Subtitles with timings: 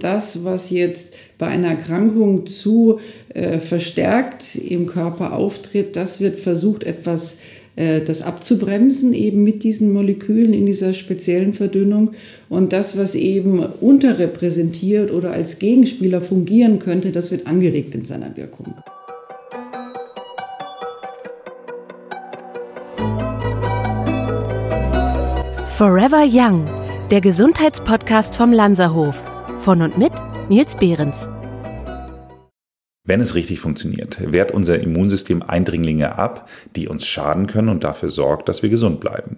[0.00, 2.98] Das, was jetzt bei einer Erkrankung zu
[3.32, 7.38] äh, verstärkt im Körper auftritt, das wird versucht, etwas
[7.76, 12.12] äh, das abzubremsen, eben mit diesen Molekülen in dieser speziellen Verdünnung.
[12.48, 18.36] Und das, was eben unterrepräsentiert oder als Gegenspieler fungieren könnte, das wird angeregt in seiner
[18.36, 18.74] Wirkung.
[25.66, 26.66] Forever Young,
[27.10, 29.29] der Gesundheitspodcast vom Lanzerhof.
[29.60, 30.12] Von und mit
[30.48, 31.28] Nils Behrens.
[33.04, 38.08] Wenn es richtig funktioniert, wehrt unser Immunsystem Eindringlinge ab, die uns schaden können und dafür
[38.08, 39.36] sorgt, dass wir gesund bleiben.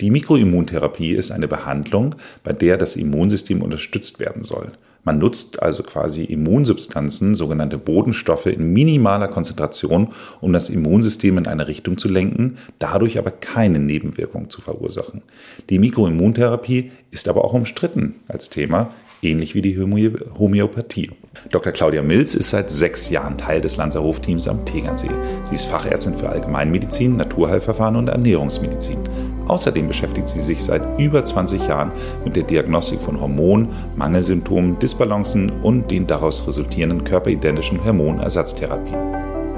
[0.00, 4.72] Die Mikroimmuntherapie ist eine Behandlung, bei der das Immunsystem unterstützt werden soll.
[5.04, 10.08] Man nutzt also quasi Immunsubstanzen, sogenannte Bodenstoffe, in minimaler Konzentration,
[10.40, 15.22] um das Immunsystem in eine Richtung zu lenken, dadurch aber keine Nebenwirkungen zu verursachen.
[15.70, 18.92] Die Mikroimmuntherapie ist aber auch umstritten als Thema,
[19.22, 21.10] ähnlich wie die Homöopathie.
[21.50, 21.72] Dr.
[21.72, 25.10] Claudia Milz ist seit sechs Jahren Teil des Lanzerhof-Teams am Tegernsee.
[25.44, 28.98] Sie ist Fachärztin für Allgemeinmedizin, Naturheilverfahren und Ernährungsmedizin.
[29.46, 31.92] Außerdem beschäftigt sie sich seit über 20 Jahren
[32.24, 39.10] mit der Diagnostik von Hormonen, Mangelsymptomen, Disbalancen und den daraus resultierenden körperidentischen Hormonersatztherapien.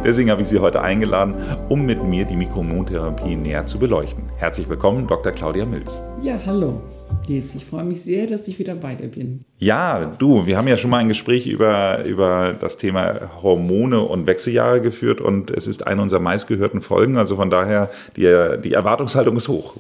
[0.04, 1.34] Deswegen habe ich Sie heute eingeladen,
[1.68, 4.24] um mit mir die Mikroimmuntherapie näher zu beleuchten.
[4.36, 5.30] Herzlich willkommen, Dr.
[5.32, 6.02] Claudia Milz.
[6.22, 6.80] Ja, hallo.
[7.28, 9.44] Nils, ich freue mich sehr, dass ich wieder bei dir bin.
[9.58, 14.26] Ja, du, wir haben ja schon mal ein Gespräch über, über das Thema Hormone und
[14.26, 17.16] Wechseljahre geführt und es ist eine unserer meistgehörten Folgen.
[17.16, 18.22] Also von daher, die,
[18.62, 19.76] die Erwartungshaltung ist hoch.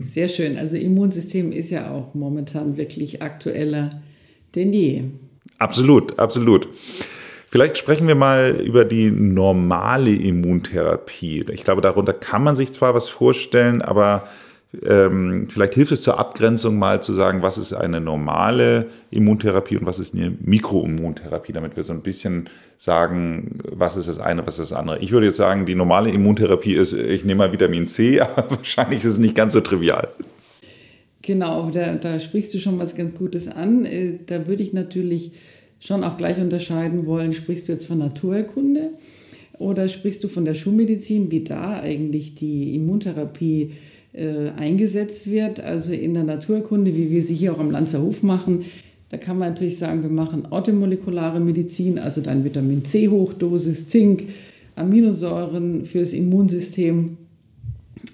[0.00, 0.56] Sehr schön.
[0.56, 3.90] Also Immunsystem ist ja auch momentan wirklich aktueller
[4.54, 5.04] denn je.
[5.58, 6.68] Absolut, absolut.
[7.48, 11.44] Vielleicht sprechen wir mal über die normale Immuntherapie.
[11.52, 14.28] Ich glaube, darunter kann man sich zwar was vorstellen, aber
[14.86, 19.84] ähm, vielleicht hilft es zur Abgrenzung mal zu sagen, was ist eine normale Immuntherapie und
[19.84, 24.60] was ist eine Mikroimmuntherapie, damit wir so ein bisschen sagen, was ist das eine, was
[24.60, 25.00] ist das andere.
[25.00, 29.00] Ich würde jetzt sagen, die normale Immuntherapie ist, ich nehme mal Vitamin C, aber wahrscheinlich
[29.00, 30.08] ist es nicht ganz so trivial.
[31.22, 33.84] Genau, da, da sprichst du schon was ganz Gutes an.
[33.84, 35.32] Äh, da würde ich natürlich
[35.80, 38.90] schon auch gleich unterscheiden wollen, sprichst du jetzt von Naturheilkunde
[39.58, 45.60] oder sprichst du von der Schulmedizin, wie da eigentlich die Immuntherapie äh, eingesetzt wird.
[45.60, 48.64] Also in der Naturkunde, wie wir sie hier auch am Lanzerhof machen,
[49.10, 54.28] da kann man natürlich sagen, wir machen automolekulare Medizin, also dann Vitamin C Hochdosis, Zink,
[54.76, 57.16] Aminosäuren fürs Immunsystem.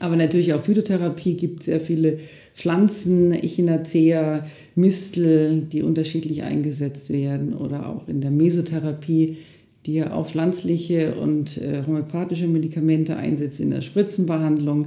[0.01, 2.19] Aber natürlich auch Phytotherapie gibt sehr viele
[2.55, 9.37] Pflanzen, Echinacea, Mistel, die unterschiedlich eingesetzt werden oder auch in der Mesotherapie,
[9.85, 14.87] die ja auch pflanzliche und äh, homöopathische Medikamente einsetzt in der Spritzenbehandlung.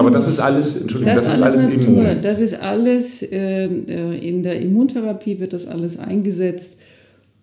[0.00, 2.02] Aber das ist alles, Entschuldigung, das, das ist alles, alles Natur.
[2.02, 2.22] Immun.
[2.22, 6.78] Das ist alles, äh, äh, in der Immuntherapie wird das alles eingesetzt.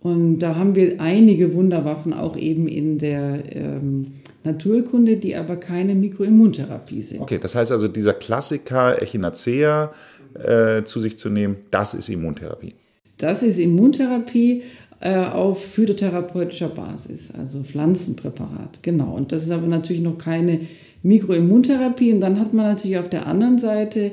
[0.02, 4.08] Und da haben wir einige Wunderwaffen auch eben in der ähm,
[4.44, 7.22] Naturkunde, die aber keine Mikroimmuntherapie sind.
[7.22, 9.92] Okay, das heißt also, dieser Klassiker Echinacea
[10.34, 12.74] äh, zu sich zu nehmen, das ist Immuntherapie.
[13.18, 14.64] Das ist Immuntherapie
[15.00, 19.14] äh, auf phytotherapeutischer Basis, also Pflanzenpräparat, genau.
[19.14, 20.62] Und das ist aber natürlich noch keine
[21.08, 22.14] Mikroimmuntherapie.
[22.14, 24.12] Und dann hat man natürlich auf der anderen Seite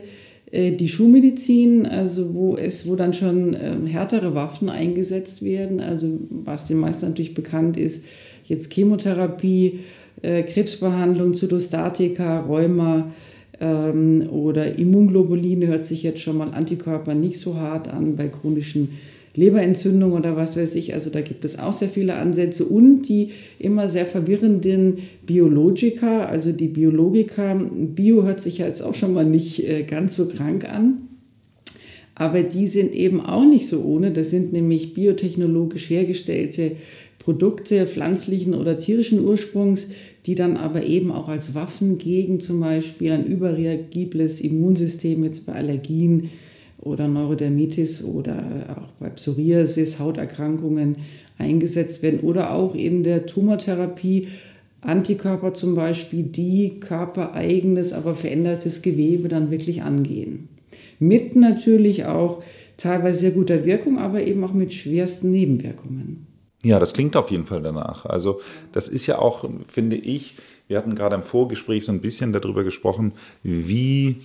[0.51, 6.09] äh, die Schulmedizin, also wo es, wo dann schon ähm, härtere Waffen eingesetzt werden, also
[6.31, 8.05] was den meisten natürlich bekannt ist,
[8.45, 9.81] jetzt Chemotherapie,
[10.23, 13.11] äh, Krebsbehandlung, Zytostatika, Rheuma
[13.61, 18.91] ähm, oder Immunglobuline hört sich jetzt schon mal Antikörper nicht so hart an bei chronischen
[19.37, 20.95] Leberentzündung oder was weiß ich.
[20.95, 26.53] Also da gibt es auch sehr viele Ansätze und die immer sehr verwirrenden Biologika, also
[26.53, 27.55] die Biologika.
[27.55, 31.09] Bio hört sich ja jetzt auch schon mal nicht äh, ganz so krank an.
[32.15, 34.13] Aber die sind eben auch nicht so ohne.
[34.13, 36.73] Das sind nämlich biotechnologisch hergestellte
[37.19, 39.89] Produkte pflanzlichen oder tierischen Ursprungs,
[40.27, 45.55] die dann aber eben auch als Waffen gegen zum Beispiel ein überreagibles Immunsystem jetzt bei
[45.55, 46.31] Allergien
[46.79, 50.99] oder Neurodermitis oder auch bei Psoriasis, Hauterkrankungen
[51.39, 54.29] eingesetzt werden oder auch in der Tumortherapie
[54.81, 60.49] Antikörper zum Beispiel, die körpereigenes, aber verändertes Gewebe dann wirklich angehen.
[60.99, 62.43] Mit natürlich auch
[62.77, 66.27] teilweise sehr guter Wirkung, aber eben auch mit schwersten Nebenwirkungen.
[66.63, 68.07] Ja, das klingt auf jeden Fall danach.
[68.07, 68.41] Also
[68.73, 72.65] das ist ja auch, finde ich, wir hatten gerade im Vorgespräch so ein bisschen darüber
[72.65, 73.13] gesprochen,
[73.43, 74.17] wie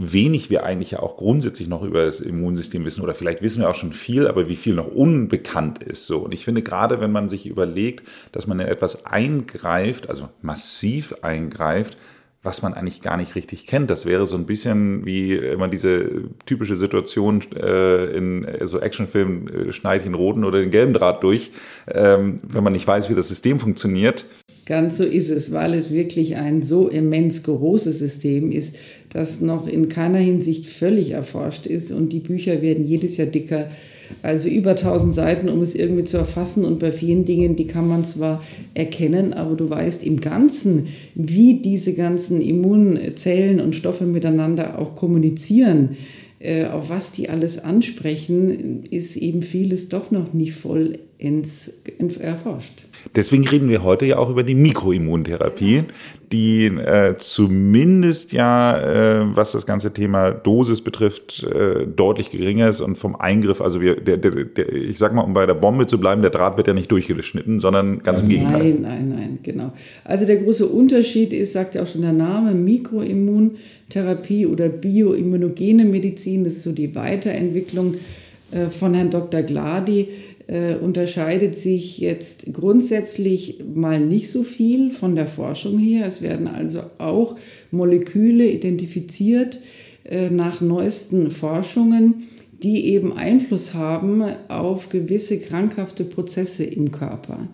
[0.00, 3.68] wenig wir eigentlich ja auch grundsätzlich noch über das Immunsystem wissen oder vielleicht wissen wir
[3.68, 6.06] auch schon viel, aber wie viel noch unbekannt ist.
[6.06, 6.18] So.
[6.18, 11.14] Und ich finde gerade, wenn man sich überlegt, dass man in etwas eingreift, also massiv
[11.22, 11.98] eingreift,
[12.44, 13.90] was man eigentlich gar nicht richtig kennt.
[13.90, 19.72] Das wäre so ein bisschen wie immer diese typische Situation äh, in so Actionfilmen, äh,
[19.72, 21.50] schneide ich den roten oder den gelben Draht durch,
[21.92, 24.24] ähm, wenn man nicht weiß, wie das System funktioniert.
[24.66, 28.76] Ganz so ist es, weil es wirklich ein so immens großes System ist,
[29.10, 33.68] das noch in keiner Hinsicht völlig erforscht ist und die Bücher werden jedes Jahr dicker.
[34.22, 36.64] Also über 1000 Seiten, um es irgendwie zu erfassen.
[36.64, 41.60] Und bei vielen Dingen, die kann man zwar erkennen, aber du weißt im Ganzen, wie
[41.60, 45.96] diese ganzen Immunzellen und Stoffe miteinander auch kommunizieren,
[46.70, 51.72] auf was die alles ansprechen, ist eben vieles doch noch nicht vollends
[52.20, 52.84] erforscht.
[53.14, 55.84] Deswegen reden wir heute ja auch über die Mikroimmuntherapie,
[56.32, 62.80] die äh, zumindest ja, äh, was das ganze Thema Dosis betrifft, äh, deutlich geringer ist
[62.80, 65.86] und vom Eingriff, also wir, der, der, der, ich sag mal, um bei der Bombe
[65.86, 68.74] zu bleiben, der Draht wird ja nicht durchgeschnitten, sondern ganz im Gegenteil.
[68.74, 69.72] Nein, nein, nein, genau.
[70.04, 72.54] Also der große Unterschied ist, sagt ja auch schon der Name,
[73.88, 77.94] Mikroimmuntherapie oder bioimmunogene Medizin, das ist so die Weiterentwicklung
[78.50, 79.42] äh, von Herrn Dr.
[79.42, 80.08] Gladi
[80.46, 86.06] äh, unterscheidet sich jetzt grundsätzlich mal nicht so viel von der Forschung her.
[86.06, 87.36] Es werden also auch
[87.70, 89.60] Moleküle identifiziert
[90.04, 92.24] äh, nach neuesten Forschungen,
[92.62, 97.46] die eben Einfluss haben auf gewisse krankhafte Prozesse im Körper,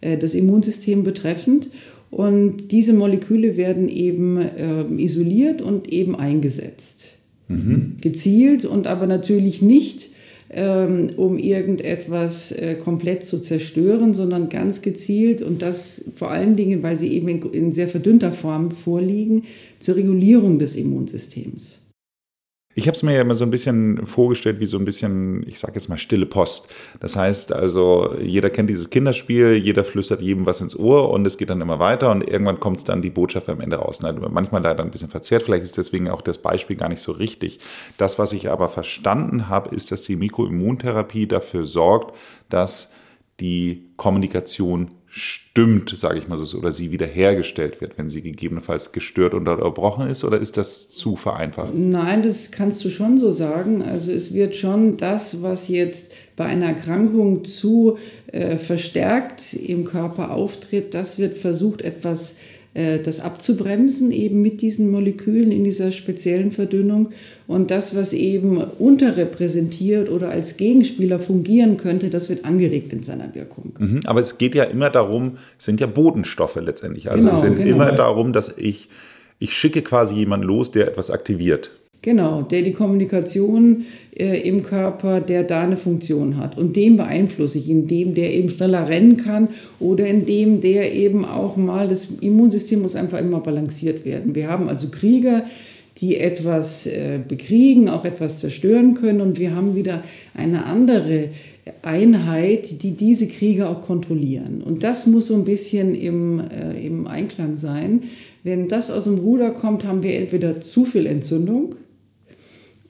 [0.00, 1.68] das Immunsystem betreffend.
[2.10, 7.18] Und diese Moleküle werden eben äh, isoliert und eben eingesetzt.
[7.48, 7.96] Mhm.
[8.00, 10.10] Gezielt und aber natürlich nicht
[10.50, 16.82] ähm, um irgendetwas äh, komplett zu zerstören, sondern ganz gezielt und das vor allen Dingen,
[16.82, 19.44] weil sie eben in sehr verdünnter Form vorliegen,
[19.78, 21.80] zur Regulierung des Immunsystems.
[22.78, 25.58] Ich habe es mir ja immer so ein bisschen vorgestellt wie so ein bisschen, ich
[25.58, 26.68] sage jetzt mal stille Post.
[27.00, 31.38] Das heißt also, jeder kennt dieses Kinderspiel, jeder flüstert jedem was ins Ohr und es
[31.38, 33.98] geht dann immer weiter und irgendwann kommt dann die Botschaft am Ende raus.
[34.00, 37.58] Manchmal leider ein bisschen verzerrt, vielleicht ist deswegen auch das Beispiel gar nicht so richtig.
[37.96, 42.16] Das, was ich aber verstanden habe, ist, dass die Mikroimmuntherapie dafür sorgt,
[42.48, 42.92] dass
[43.40, 49.34] die Kommunikation stimmt, sage ich mal so, oder sie wiederhergestellt wird, wenn sie gegebenenfalls gestört
[49.34, 51.74] oder unterbrochen ist, oder ist das zu vereinfacht?
[51.74, 53.82] Nein, das kannst du schon so sagen.
[53.82, 60.30] Also es wird schon das, was jetzt bei einer Erkrankung zu äh, verstärkt im Körper
[60.30, 66.52] auftritt, das wird versucht, etwas äh, das abzubremsen, eben mit diesen Molekülen in dieser speziellen
[66.52, 67.10] Verdünnung.
[67.46, 73.34] Und das, was eben unterrepräsentiert oder als Gegenspieler fungieren könnte, das wird angeregt in seiner
[73.34, 73.72] Wirkung.
[73.78, 77.10] Mhm, aber es geht ja immer darum, es sind ja Bodenstoffe letztendlich.
[77.10, 77.70] Also genau, es sind genau.
[77.70, 78.88] immer darum, dass ich,
[79.38, 81.72] ich schicke quasi jemanden los, der etwas aktiviert.
[82.00, 83.84] Genau, der die Kommunikation
[84.16, 86.56] äh, im Körper, der da eine Funktion hat.
[86.56, 89.48] Und den beeinflusse ich, indem der eben schneller rennen kann
[89.80, 94.36] oder indem der eben auch mal, das Immunsystem muss einfach immer balanciert werden.
[94.36, 95.44] Wir haben also Krieger,
[95.96, 99.20] die etwas äh, bekriegen, auch etwas zerstören können.
[99.20, 100.02] Und wir haben wieder
[100.34, 101.30] eine andere
[101.82, 104.62] Einheit, die diese Krieger auch kontrollieren.
[104.64, 108.04] Und das muss so ein bisschen im, äh, im Einklang sein.
[108.44, 111.74] Wenn das aus dem Ruder kommt, haben wir entweder zu viel Entzündung,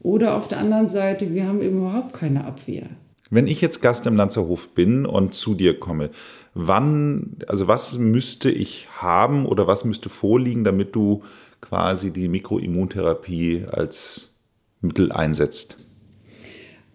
[0.08, 2.86] oder auf der anderen Seite, wir haben überhaupt keine Abwehr.
[3.28, 6.08] Wenn ich jetzt Gast im Lanzerhof bin und zu dir komme,
[6.54, 11.22] wann, also was müsste ich haben oder was müsste vorliegen, damit du
[11.60, 14.32] quasi die Mikroimmuntherapie als
[14.80, 15.76] Mittel einsetzt?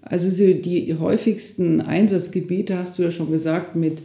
[0.01, 4.01] Also die häufigsten Einsatzgebiete hast du ja schon gesagt mit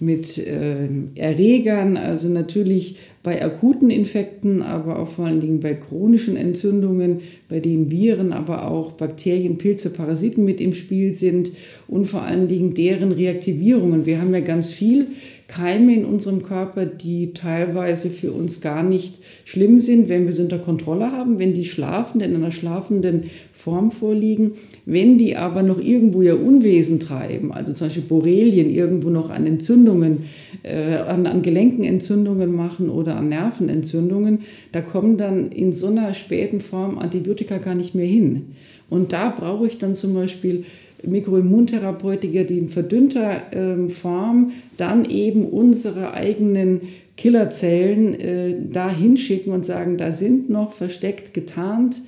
[0.00, 6.36] mit äh, Erregern, also natürlich bei akuten Infekten, aber auch vor allen Dingen bei chronischen
[6.36, 11.50] Entzündungen, bei denen Viren, aber auch Bakterien, Pilze, Parasiten mit im Spiel sind
[11.86, 14.06] und vor allen Dingen deren Reaktivierungen.
[14.06, 15.06] Wir haben ja ganz viel
[15.50, 20.42] Keime in unserem Körper, die teilweise für uns gar nicht schlimm sind, wenn wir sie
[20.42, 24.52] unter Kontrolle haben, wenn die schlafend in einer schlafenden Form vorliegen.
[24.86, 29.44] Wenn die aber noch irgendwo ihr Unwesen treiben, also zum Beispiel Borrelien irgendwo noch an
[29.44, 30.18] Entzündungen,
[30.62, 36.60] äh, an, an Gelenkenentzündungen machen oder an Nervenentzündungen, da kommen dann in so einer späten
[36.60, 38.54] Form Antibiotika gar nicht mehr hin.
[38.88, 40.64] Und da brauche ich dann zum Beispiel
[41.04, 46.80] Mikroimmuntherapeutiker, die in verdünnter ähm, Form dann eben unsere eigenen
[47.16, 52.00] Killerzellen äh, da hinschicken und sagen, da sind noch versteckt, getarnt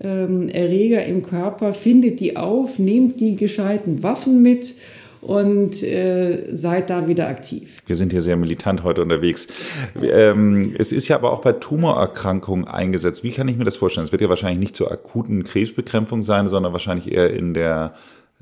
[0.00, 4.74] ähm, Erreger im Körper, findet die auf, nehmt die gescheiten Waffen mit
[5.20, 7.82] und äh, seid da wieder aktiv.
[7.86, 9.48] Wir sind hier sehr militant heute unterwegs.
[10.00, 13.24] Ähm, es ist ja aber auch bei Tumorerkrankungen eingesetzt.
[13.24, 14.06] Wie kann ich mir das vorstellen?
[14.06, 17.94] Es wird ja wahrscheinlich nicht zur akuten Krebsbekämpfung sein, sondern wahrscheinlich eher in der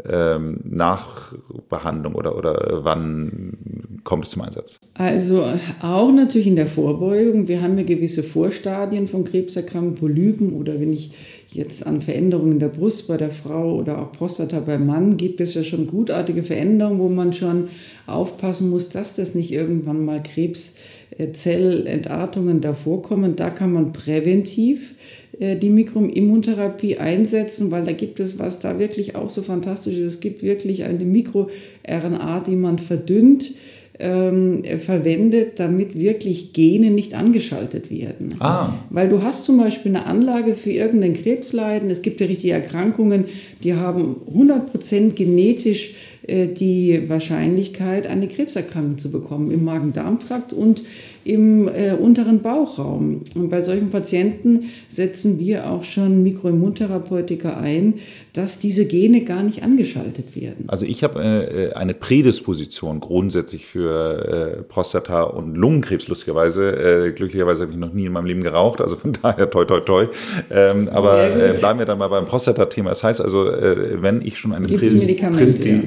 [0.09, 4.81] ähm, Nachbehandlung oder, oder wann kommt es zum Einsatz?
[4.95, 5.47] Also
[5.81, 7.47] auch natürlich in der Vorbeugung.
[7.49, 11.13] Wir haben ja gewisse Vorstadien von Krebserkrankungen, Polypen oder wenn ich
[11.49, 15.55] jetzt an Veränderungen der Brust bei der Frau oder auch Prostata beim Mann gibt es
[15.55, 17.69] ja schon gutartige Veränderungen, wo man schon
[18.07, 23.37] aufpassen muss, dass das nicht irgendwann mal Krebszellentartungen davor kommen.
[23.37, 24.95] Da kann man präventiv äh,
[25.41, 30.15] die Mikroimmuntherapie einsetzen, weil da gibt es was da wirklich auch so fantastisch ist.
[30.15, 33.53] Es gibt wirklich eine Mikro-RNA, die man verdünnt
[33.99, 38.35] ähm, verwendet, damit wirklich Gene nicht angeschaltet werden.
[38.41, 38.75] Ah.
[38.91, 43.27] Weil du hast zum Beispiel eine Anlage für irgendein Krebsleiden, es gibt ja richtige Erkrankungen,
[43.63, 50.83] die haben 100% genetisch äh, die Wahrscheinlichkeit, eine Krebserkrankung zu bekommen im Magen-Darm-Trakt und
[51.25, 53.23] im äh, unteren Bauchraum.
[53.35, 57.95] Und bei solchen Patienten setzen wir auch schon Mikroimmuntherapeutika ein,
[58.35, 60.65] dass diese Gene gar nicht angeschaltet werden.
[60.67, 67.07] Also ich habe äh, eine Prädisposition grundsätzlich für äh, Prostata- und Lungenkrebs, lustigerweise.
[67.07, 69.81] Äh, glücklicherweise habe ich noch nie in meinem Leben geraucht, also von daher toi toi
[69.81, 70.07] toi.
[70.51, 72.91] Ähm, aber äh, bleiben wir dann mal beim Prostata-Thema.
[72.91, 75.17] Das heißt also, äh, wenn ich schon eine Prädis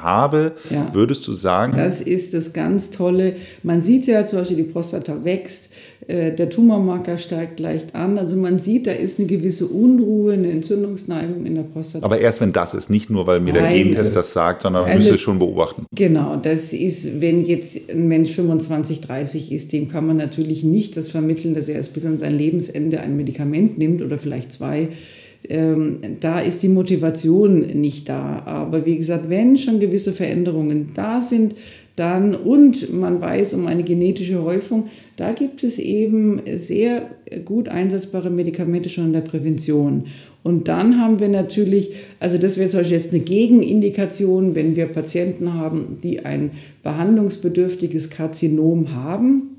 [0.01, 0.89] habe, ja.
[0.93, 1.74] würdest du sagen...
[1.75, 3.36] Das ist das ganz Tolle.
[3.63, 5.71] Man sieht ja zum Beispiel, die Prostata wächst,
[6.09, 8.17] äh, der Tumormarker steigt leicht an.
[8.17, 12.03] Also man sieht, da ist eine gewisse Unruhe, eine Entzündungsneigung in der Prostata.
[12.03, 14.91] Aber erst wenn das ist, nicht nur, weil mir der Gentest das sagt, sondern man
[14.91, 15.86] also, müsste es schon beobachten.
[15.93, 20.98] Genau, das ist, wenn jetzt ein Mensch 25, 30 ist, dem kann man natürlich nicht
[20.98, 24.89] das vermitteln, dass er erst bis an sein Lebensende ein Medikament nimmt oder vielleicht zwei.
[25.48, 28.43] Ähm, da ist die Motivation nicht da.
[28.46, 31.55] Aber wie gesagt, wenn schon gewisse Veränderungen da sind,
[31.96, 37.10] dann und man weiß um eine genetische Häufung, da gibt es eben sehr
[37.43, 40.05] gut einsetzbare Medikamente schon in der Prävention.
[40.41, 41.91] Und dann haben wir natürlich,
[42.22, 46.51] also das wäre zum Beispiel jetzt eine Gegenindikation, wenn wir Patienten haben, die ein
[46.84, 49.58] behandlungsbedürftiges Karzinom haben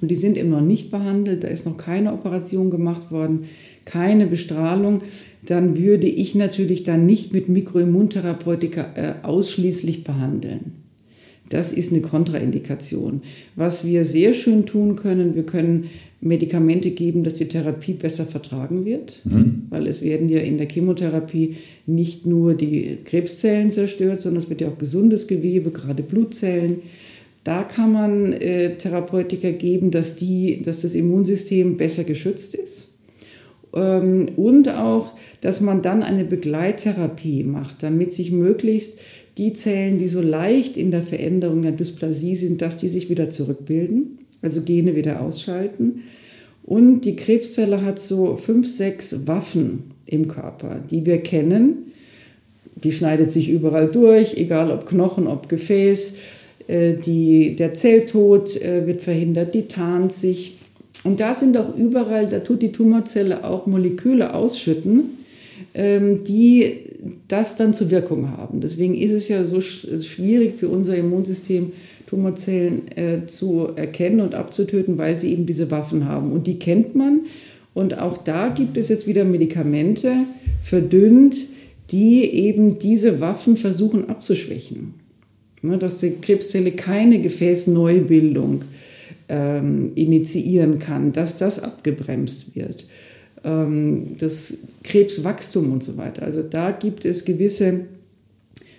[0.00, 3.44] und die sind eben noch nicht behandelt, da ist noch keine Operation gemacht worden,
[3.88, 5.02] keine Bestrahlung,
[5.44, 10.72] dann würde ich natürlich dann nicht mit Mikroimmuntherapeutika äh, ausschließlich behandeln.
[11.48, 13.22] Das ist eine Kontraindikation.
[13.56, 15.86] Was wir sehr schön tun können, wir können
[16.20, 19.62] Medikamente geben, dass die Therapie besser vertragen wird, mhm.
[19.70, 24.60] weil es werden ja in der Chemotherapie nicht nur die Krebszellen zerstört, sondern es wird
[24.60, 26.80] ja auch gesundes Gewebe, gerade Blutzellen.
[27.44, 32.87] Da kann man äh, Therapeutika geben, dass, die, dass das Immunsystem besser geschützt ist.
[33.74, 39.00] Ähm, und auch, dass man dann eine Begleittherapie macht, damit sich möglichst
[39.36, 43.30] die Zellen, die so leicht in der Veränderung der Dysplasie sind, dass die sich wieder
[43.30, 46.02] zurückbilden, also Gene wieder ausschalten.
[46.64, 51.92] Und die Krebszelle hat so fünf, sechs Waffen im Körper, die wir kennen.
[52.82, 56.16] Die schneidet sich überall durch, egal ob Knochen, ob Gefäß.
[56.66, 60.57] Äh, die, der Zelltod äh, wird verhindert, die tarnt sich.
[61.04, 65.04] Und da sind auch überall, da tut die Tumorzelle auch Moleküle ausschütten,
[65.74, 66.78] ähm, die
[67.28, 68.60] das dann zur Wirkung haben.
[68.60, 71.72] Deswegen ist es ja so schwierig für unser Immunsystem,
[72.06, 76.32] Tumorzellen äh, zu erkennen und abzutöten, weil sie eben diese Waffen haben.
[76.32, 77.20] Und die kennt man.
[77.74, 80.12] Und auch da gibt es jetzt wieder Medikamente,
[80.62, 81.36] verdünnt,
[81.90, 84.94] die eben diese Waffen versuchen abzuschwächen.
[85.60, 88.62] Ne, dass die Krebszelle keine Gefäßneubildung
[89.28, 92.86] ähm, initiieren kann, dass das abgebremst wird
[93.44, 96.22] ähm, das Krebswachstum und so weiter.
[96.22, 97.86] Also da gibt es gewisse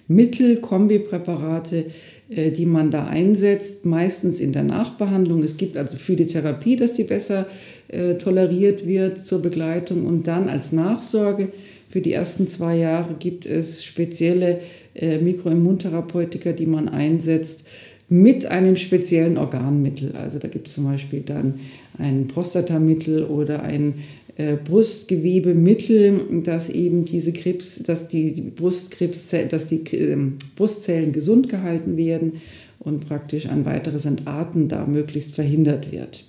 [0.08, 1.86] Mittel, Kombipräparate,
[2.30, 5.44] äh, die man da einsetzt, meistens in der Nachbehandlung.
[5.44, 7.48] Es gibt also für die Therapie, dass die besser
[7.88, 11.52] äh, toleriert wird zur Begleitung und dann als Nachsorge
[11.90, 14.60] für die ersten zwei Jahre gibt es spezielle
[14.94, 17.66] äh, Mikroimmuntherapeutika, die man einsetzt
[18.10, 20.16] mit einem speziellen Organmittel.
[20.16, 21.56] Also da gibt es zum Beispiel dann
[21.98, 23.94] ein Prostatamittel oder ein
[24.36, 30.18] äh, Brustgewebemittel, dass eben diese Krebs, dass die, die Brustkrebszellen, dass die äh,
[30.56, 32.42] Brustzellen gesund gehalten werden
[32.80, 36.24] und praktisch ein weiteres Entarten da möglichst verhindert wird.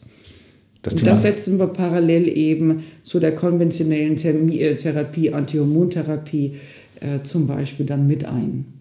[0.83, 6.57] Das, und das setzen wir parallel eben zu der konventionellen äh, Therapie, Antihormontherapie
[7.01, 8.80] äh, zum Beispiel dann mit ein.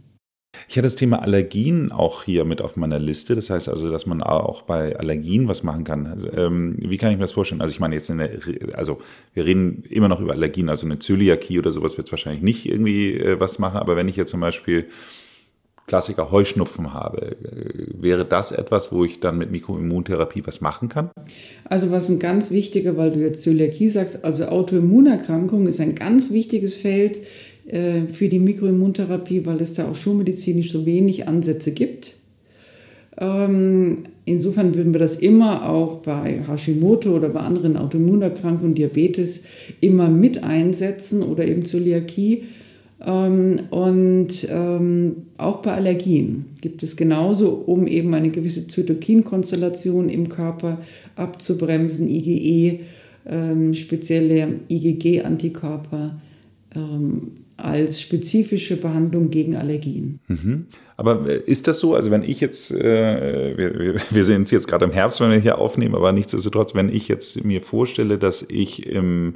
[0.67, 3.35] Ich hatte das Thema Allergien auch hier mit auf meiner Liste.
[3.35, 6.05] Das heißt also, dass man auch bei Allergien was machen kann.
[6.05, 7.61] Also, ähm, wie kann ich mir das vorstellen?
[7.61, 8.29] Also ich meine jetzt in der,
[8.73, 8.99] also
[9.33, 12.65] wir reden immer noch über Allergien, also eine Zöliakie oder sowas wird es wahrscheinlich nicht
[12.65, 13.77] irgendwie äh, was machen.
[13.77, 14.87] Aber wenn ich jetzt zum Beispiel
[15.89, 21.09] Klassiker Heuschnupfen habe, äh, wäre das etwas, wo ich dann mit Mikroimmuntherapie was machen kann?
[21.65, 26.31] Also was ein ganz wichtiger, weil du jetzt Zöliakie sagst, also Autoimmunerkrankung ist ein ganz
[26.31, 27.21] wichtiges Feld
[27.69, 32.15] für die Mikroimmuntherapie, weil es da auch schulmedizinisch so wenig Ansätze gibt.
[33.19, 39.43] Ähm, insofern würden wir das immer auch bei Hashimoto oder bei anderen Autoimmunerkrankungen, Diabetes,
[39.81, 42.43] immer mit einsetzen oder eben Zöliakie.
[43.05, 50.29] Ähm, und ähm, auch bei Allergien gibt es genauso, um eben eine gewisse Zytokinkonstellation im
[50.29, 50.79] Körper
[51.15, 52.79] abzubremsen, IgE,
[53.73, 56.19] spezielle IgG-Antikörper
[57.63, 60.19] als spezifische Behandlung gegen Allergien.
[60.27, 60.67] Mhm.
[60.97, 61.95] Aber äh, ist das so?
[61.95, 65.57] Also wenn ich jetzt, äh, wir, wir sind jetzt gerade im Herbst, wenn wir hier
[65.57, 69.35] aufnehmen, aber nichtsdestotrotz, wenn ich jetzt mir vorstelle, dass ich im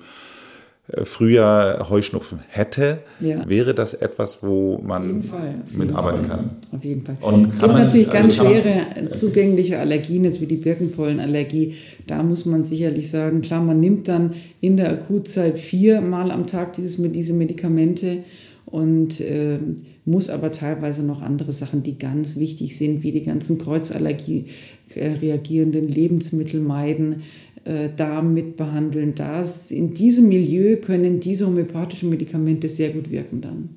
[0.88, 3.48] äh, Frühjahr Heuschnupfen hätte, ja.
[3.48, 6.50] wäre das etwas, wo man Fall, mitarbeiten kann.
[6.74, 7.18] Auf jeden Fall.
[7.22, 11.76] Und es gibt natürlich also ganz schwere zugängliche Allergien, jetzt wie die Birkenpollenallergie.
[12.06, 16.74] Da muss man sicherlich sagen, klar, man nimmt dann in der Akutzeit viermal am Tag
[16.74, 18.20] dieses, diese Medikamente
[18.66, 19.60] und äh,
[20.04, 24.48] muss aber teilweise noch andere Sachen, die ganz wichtig sind, wie die ganzen Kreuzallergie
[24.96, 27.22] äh, reagierenden Lebensmittel meiden
[27.66, 29.16] äh, Darm mitbehandeln.
[29.16, 33.70] Das, in diesem Milieu können diese homöopathischen Medikamente sehr gut wirken dann.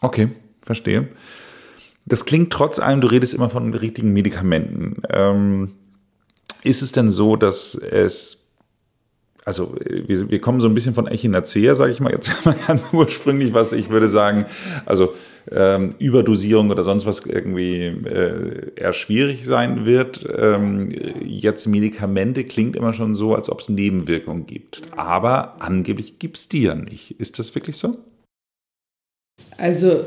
[0.00, 0.28] Okay,
[0.62, 1.08] verstehe.
[2.06, 4.96] Das klingt trotz allem, du redest immer von richtigen Medikamenten.
[5.10, 5.72] Ähm,
[6.62, 8.39] ist es denn so, dass es
[9.50, 12.84] also wir, wir kommen so ein bisschen von Echinacea, sage ich mal jetzt mal ganz
[12.92, 14.46] ursprünglich, was ich würde sagen,
[14.86, 15.14] also
[15.50, 20.24] ähm, Überdosierung oder sonst was irgendwie äh, eher schwierig sein wird.
[20.38, 20.90] Ähm,
[21.24, 24.82] jetzt Medikamente klingt immer schon so, als ob es Nebenwirkungen gibt.
[24.96, 27.18] Aber angeblich gibt es die ja nicht.
[27.18, 27.96] Ist das wirklich so?
[29.58, 30.04] Also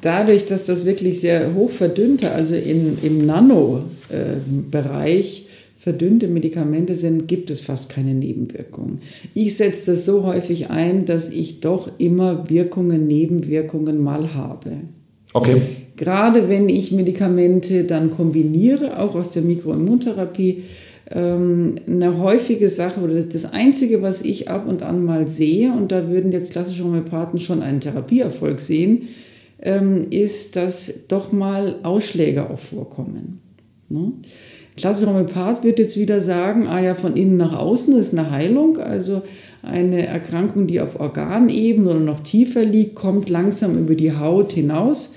[0.00, 5.49] dadurch, dass das wirklich sehr hoch verdünnte, also in, im Nano-Bereich, äh,
[5.80, 9.00] verdünnte Medikamente sind, gibt es fast keine Nebenwirkungen.
[9.32, 14.72] Ich setze das so häufig ein, dass ich doch immer Wirkungen, Nebenwirkungen mal habe.
[15.32, 15.62] Okay.
[15.96, 20.64] Gerade wenn ich Medikamente dann kombiniere, auch aus der Mikroimmuntherapie,
[21.10, 25.92] ähm, eine häufige Sache oder das Einzige, was ich ab und an mal sehe, und
[25.92, 29.08] da würden jetzt klassische Homöopathen schon einen Therapieerfolg sehen,
[29.62, 33.40] ähm, ist, dass doch mal Ausschläge auch vorkommen.
[33.88, 34.12] Ne?
[34.80, 38.78] Klassischer Homöopath wird jetzt wieder sagen, ah ja, von innen nach außen ist eine Heilung,
[38.78, 39.22] also
[39.62, 45.14] eine Erkrankung, die auf Organebene oder noch tiefer liegt, kommt langsam über die Haut hinaus.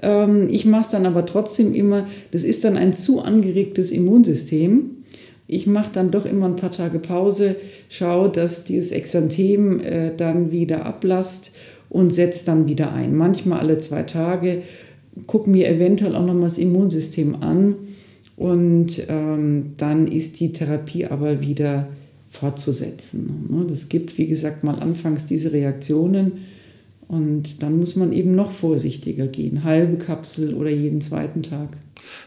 [0.00, 5.02] Ähm, ich mache es dann aber trotzdem immer, das ist dann ein zu angeregtes Immunsystem.
[5.46, 7.56] Ich mache dann doch immer ein paar Tage Pause,
[7.88, 11.52] schaue, dass dieses Exanthem äh, dann wieder ablasst
[11.90, 13.14] und setze dann wieder ein.
[13.14, 14.62] Manchmal alle zwei Tage,
[15.26, 17.74] gucke mir eventuell auch nochmal das Immunsystem an
[18.36, 21.88] und ähm, dann ist die Therapie aber wieder
[22.30, 23.46] fortzusetzen.
[23.50, 23.66] Ne?
[23.68, 26.46] Das gibt, wie gesagt, mal anfangs diese Reaktionen
[27.08, 31.68] und dann muss man eben noch vorsichtiger gehen, halbe Kapsel oder jeden zweiten Tag.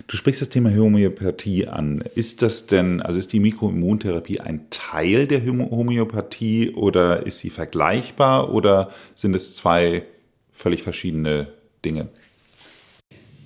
[0.07, 2.03] Du sprichst das Thema Homöopathie an.
[2.15, 8.53] Ist das denn, also ist die Mikroimmuntherapie ein Teil der Homöopathie oder ist sie vergleichbar
[8.53, 10.03] oder sind es zwei
[10.51, 11.47] völlig verschiedene
[11.83, 12.09] Dinge?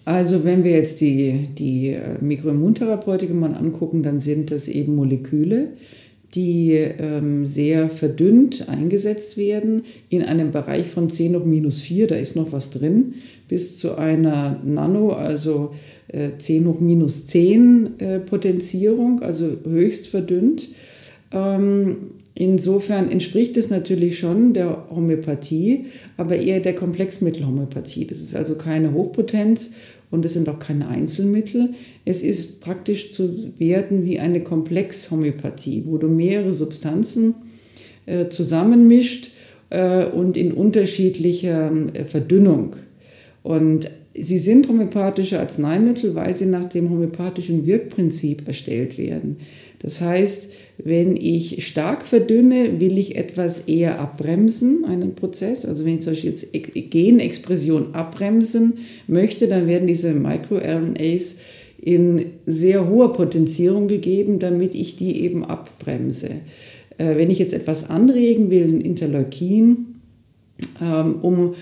[0.10, 5.74] Also wenn wir jetzt die, die äh, Mikroimmuntherapeutik mal angucken, dann sind das eben Moleküle,
[6.34, 12.16] die ähm, sehr verdünnt eingesetzt werden in einem Bereich von 10 hoch minus 4, da
[12.16, 13.14] ist noch was drin,
[13.48, 15.76] bis zu einer Nano, also
[16.08, 20.70] äh, 10 hoch minus 10 äh, Potenzierung, also höchst verdünnt.
[21.32, 25.86] Ähm, insofern entspricht es natürlich schon der Homöopathie,
[26.18, 28.08] aber eher der Komplexmittelhomöopathie.
[28.08, 29.74] Das ist also keine Hochpotenz
[30.12, 31.74] und es sind auch keine Einzelmittel.
[32.06, 37.36] Es ist praktisch zu werten wie eine Komplexhomöopathie, wo du mehrere Substanzen
[38.06, 39.32] äh, zusammenmischt
[39.70, 42.76] äh, und in unterschiedlicher äh, Verdünnung.
[43.44, 49.38] Und sie sind homöopathische Arzneimittel, weil sie nach dem homöopathischen Wirkprinzip erstellt werden.
[49.82, 55.66] Das heißt, wenn ich stark verdünne, will ich etwas eher abbremsen, einen Prozess.
[55.66, 56.48] Also wenn ich zum Beispiel jetzt
[56.92, 61.38] Genexpression abbremsen möchte, dann werden diese MicroRNAs
[61.82, 66.30] in sehr hoher Potenzierung gegeben, damit ich die eben abbremse.
[66.98, 69.96] Äh, wenn ich jetzt etwas anregen will, ein Interleukin,
[70.82, 71.56] ähm, um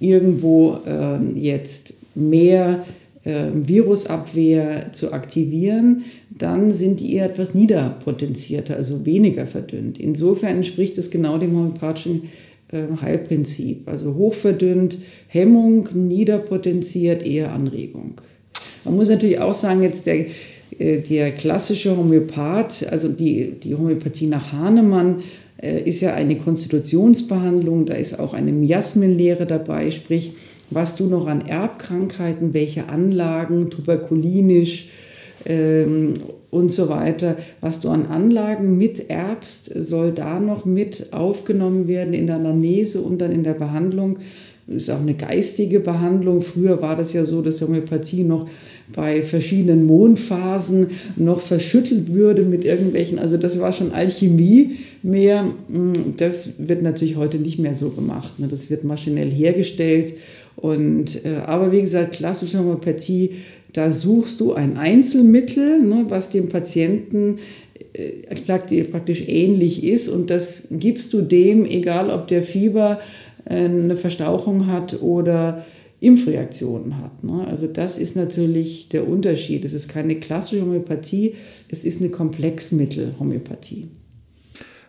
[0.00, 2.84] irgendwo ähm, jetzt mehr
[3.24, 9.98] äh, Virusabwehr zu aktivieren, dann sind die eher etwas niederpotenzierter, also weniger verdünnt.
[9.98, 12.24] Insofern entspricht es genau dem homöopathischen
[12.68, 13.88] äh, Heilprinzip.
[13.88, 18.20] Also hochverdünnt, Hemmung, niederpotenziert, eher Anregung.
[18.84, 20.26] Man muss natürlich auch sagen, jetzt der,
[20.78, 25.22] äh, der klassische Homöopath, also die, die Homöopathie nach Hahnemann,
[25.62, 30.32] äh, ist ja eine Konstitutionsbehandlung, da ist auch eine Miasmenlehre dabei, sprich
[30.70, 34.88] was du noch an Erbkrankheiten, welche Anlagen, tuberkulinisch
[35.46, 36.14] ähm,
[36.50, 42.26] und so weiter, was du an Anlagen miterbst, soll da noch mit aufgenommen werden in
[42.26, 44.18] der Anamnese und dann in der Behandlung.
[44.66, 46.40] Das ist auch eine geistige Behandlung.
[46.40, 48.48] Früher war das ja so, dass Homöopathie noch
[48.94, 55.50] bei verschiedenen Mondphasen noch verschüttelt würde mit irgendwelchen, also das war schon Alchemie mehr.
[56.16, 58.38] Das wird natürlich heute nicht mehr so gemacht.
[58.38, 58.48] Ne?
[58.48, 60.14] Das wird maschinell hergestellt.
[60.56, 63.36] Und, äh, aber wie gesagt, klassische Homöopathie,
[63.72, 67.38] da suchst du ein Einzelmittel, ne, was dem Patienten
[67.92, 68.34] äh,
[68.90, 73.00] praktisch ähnlich ist und das gibst du dem, egal ob der Fieber
[73.44, 75.64] äh, eine Verstauchung hat oder
[76.00, 77.24] Impfreaktionen hat.
[77.24, 77.46] Ne?
[77.48, 79.64] Also das ist natürlich der Unterschied.
[79.64, 81.34] Es ist keine klassische Homöopathie,
[81.68, 83.88] es ist eine Komplexmittelhomöopathie.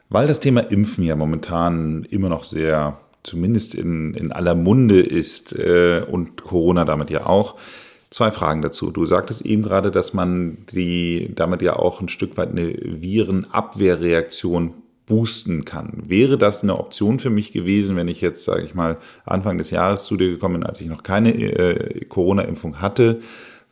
[0.10, 5.53] Weil das Thema Impfen ja momentan immer noch sehr, zumindest in, in aller Munde ist
[5.53, 7.55] äh, und Corona damit ja auch,
[8.09, 8.91] zwei Fragen dazu.
[8.91, 14.75] Du sagtest eben gerade, dass man die damit ja auch ein Stück weit eine Virenabwehrreaktion
[15.05, 16.03] boosten kann.
[16.07, 19.69] Wäre das eine Option für mich gewesen, wenn ich jetzt, sage ich mal, Anfang des
[19.69, 23.19] Jahres zu dir gekommen bin, als ich noch keine äh, Corona-Impfung hatte,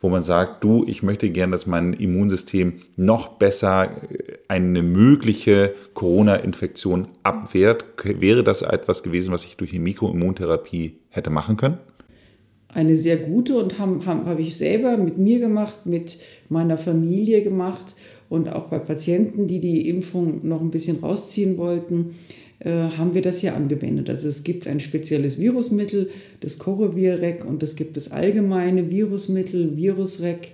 [0.04, 5.72] wo man sagt, du, ich möchte gern, dass mein Immunsystem noch besser äh, eine mögliche
[5.94, 7.86] Corona-Infektion abwehrt.
[8.04, 11.78] Wäre das etwas gewesen, was ich durch die Mikroimmuntherapie hätte machen können?
[12.68, 16.18] Eine sehr gute und habe hab, ich selber mit mir gemacht, mit
[16.50, 17.94] meiner Familie gemacht
[18.28, 22.16] und auch bei Patienten, die die Impfung noch ein bisschen rausziehen wollten,
[22.70, 24.08] haben wir das hier angewendet.
[24.08, 30.52] Also es gibt ein spezielles Virusmittel, das Corovirec, und es gibt das allgemeine Virusmittel, Virusrec.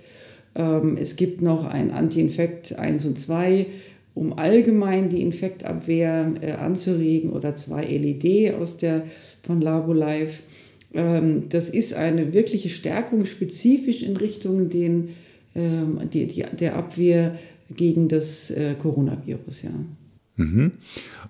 [0.55, 3.67] Ähm, es gibt noch ein Anti-Infekt 1 und 2,
[4.13, 9.03] um allgemein die Infektabwehr äh, anzuregen, oder zwei LED aus der
[9.43, 10.41] von LaboLife.
[10.93, 15.09] Ähm, das ist eine wirkliche Stärkung spezifisch in Richtung den,
[15.55, 17.37] ähm, die, die, der Abwehr
[17.73, 19.71] gegen das äh, Coronavirus, ja.
[20.35, 20.71] Mhm.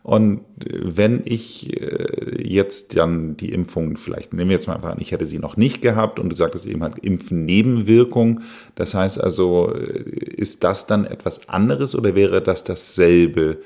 [0.03, 4.97] Und wenn ich äh, jetzt dann die Impfung, vielleicht nehmen wir jetzt mal einfach an,
[4.99, 8.41] ich hätte sie noch nicht gehabt und du sagtest eben halt Impfnebenwirkung.
[8.73, 10.03] Das heißt also, äh,
[10.35, 13.59] ist das dann etwas anderes oder wäre das dasselbe,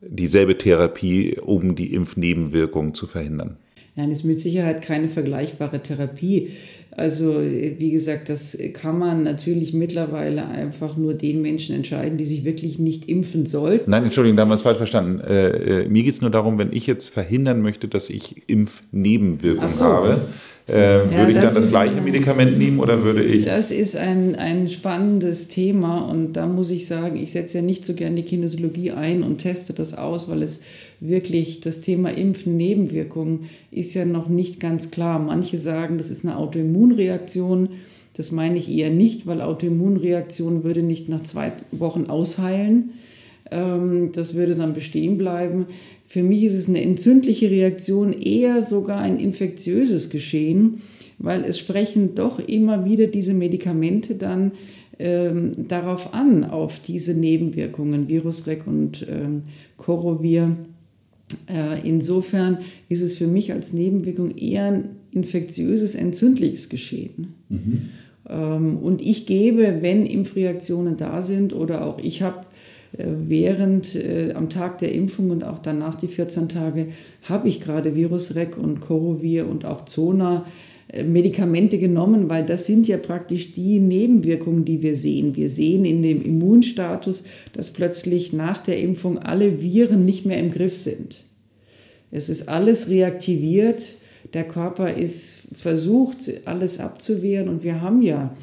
[0.00, 3.58] dieselbe Therapie, um die Impfnebenwirkung zu verhindern?
[3.94, 6.52] Nein, ist mit Sicherheit keine vergleichbare Therapie.
[6.94, 12.44] Also wie gesagt, das kann man natürlich mittlerweile einfach nur den Menschen entscheiden, die sich
[12.44, 13.90] wirklich nicht impfen sollten.
[13.90, 15.20] Nein, Entschuldigung, da haben wir es falsch verstanden.
[15.20, 19.70] Äh, äh, mir geht es nur darum, wenn ich jetzt verhindern möchte, dass ich Impfnebenwirkungen
[19.70, 19.84] so.
[19.86, 20.20] habe,
[20.68, 23.46] äh, ja, würde ich dann das gleiche Medikament nehmen oder würde ich?
[23.46, 27.86] Das ist ein, ein spannendes Thema und da muss ich sagen, ich setze ja nicht
[27.86, 30.60] so gern die Kinesiologie ein und teste das aus, weil es
[31.02, 35.18] wirklich das Thema Impfen Nebenwirkungen ist ja noch nicht ganz klar.
[35.18, 37.70] Manche sagen, das ist eine Autoimmunreaktion.
[38.14, 42.90] Das meine ich eher nicht, weil Autoimmunreaktion würde nicht nach zwei Wochen ausheilen.
[43.50, 45.66] Ähm, das würde dann bestehen bleiben.
[46.06, 50.82] Für mich ist es eine entzündliche Reaktion, eher sogar ein infektiöses Geschehen,
[51.18, 54.52] weil es sprechen doch immer wieder diese Medikamente dann
[54.98, 59.42] ähm, darauf an, auf diese Nebenwirkungen, Virusrec und ähm,
[59.76, 60.54] Corovir.
[61.48, 67.34] Äh, insofern ist es für mich als Nebenwirkung eher ein infektiöses, entzündliches Geschehen.
[67.48, 67.90] Mhm.
[68.28, 72.40] Ähm, und ich gebe, wenn Impfreaktionen da sind oder auch ich habe
[72.96, 76.88] äh, während äh, am Tag der Impfung und auch danach die 14 Tage
[77.22, 80.46] habe ich gerade Virusrec und Corovir und auch Zona
[81.04, 85.36] Medikamente genommen, weil das sind ja praktisch die Nebenwirkungen, die wir sehen.
[85.36, 87.24] Wir sehen in dem Immunstatus,
[87.54, 91.24] dass plötzlich nach der Impfung alle Viren nicht mehr im Griff sind.
[92.10, 93.96] Es ist alles reaktiviert,
[94.34, 98.36] der Körper ist versucht, alles abzuwehren und wir haben ja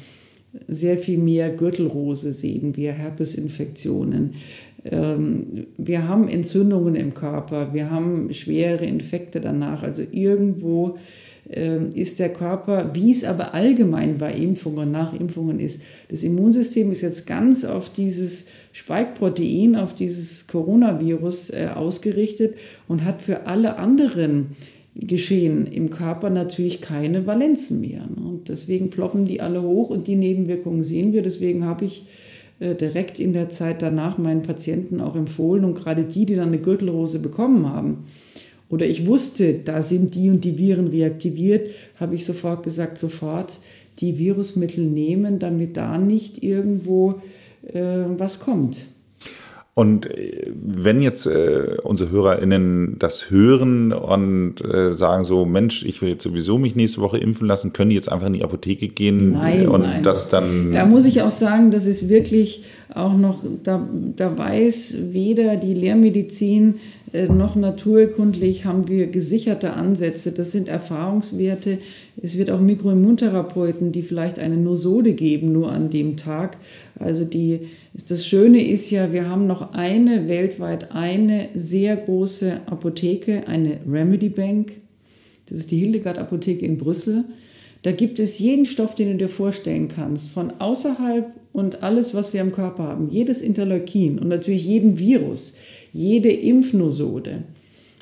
[0.66, 4.34] sehr viel mehr Gürtelrose, sehen wir, Herpesinfektionen.
[4.84, 9.84] Ähm, wir haben Entzündungen im Körper, wir haben schwere Infekte danach.
[9.84, 10.98] Also irgendwo
[11.52, 17.00] ist der Körper, wie es aber allgemein bei Impfungen und Nachimpfungen ist, das Immunsystem ist
[17.00, 22.54] jetzt ganz auf dieses Spike-Protein, auf dieses Coronavirus äh, ausgerichtet
[22.86, 24.56] und hat für alle anderen
[24.94, 28.06] Geschehen im Körper natürlich keine Valenzen mehr.
[28.06, 28.28] Ne?
[28.28, 31.22] Und deswegen ploppen die alle hoch und die Nebenwirkungen sehen wir.
[31.22, 32.06] Deswegen habe ich
[32.60, 36.48] äh, direkt in der Zeit danach meinen Patienten auch empfohlen und gerade die, die dann
[36.48, 38.04] eine Gürtelrose bekommen haben,
[38.70, 43.58] oder ich wusste, da sind die und die Viren reaktiviert, habe ich sofort gesagt, sofort
[43.98, 47.20] die Virusmittel nehmen, damit da nicht irgendwo
[47.72, 48.86] äh, was kommt.
[49.74, 56.02] Und äh, wenn jetzt äh, unsere HörerInnen das hören und äh, sagen so, Mensch, ich
[56.02, 58.88] will jetzt sowieso mich nächste Woche impfen lassen, können die jetzt einfach in die Apotheke
[58.88, 60.02] gehen nein, und nein.
[60.02, 60.72] das dann.
[60.72, 65.74] Da muss ich auch sagen, das ist wirklich auch noch, da, da weiß weder die
[65.74, 66.74] Lehrmedizin
[67.12, 70.32] noch naturkundlich haben wir gesicherte Ansätze.
[70.32, 71.78] Das sind Erfahrungswerte.
[72.22, 76.58] Es wird auch Mikroimmuntherapeuten, die vielleicht eine Nosode geben, nur an dem Tag.
[76.98, 77.68] Also die,
[78.08, 84.28] das Schöne ist ja, wir haben noch eine, weltweit eine sehr große Apotheke, eine Remedy
[84.28, 84.72] Bank.
[85.48, 87.24] Das ist die Hildegard Apotheke in Brüssel.
[87.82, 92.32] Da gibt es jeden Stoff, den du dir vorstellen kannst, von außerhalb und alles, was
[92.32, 95.54] wir im Körper haben, jedes Interleukin und natürlich jeden Virus,
[95.92, 97.42] jede Impfnosode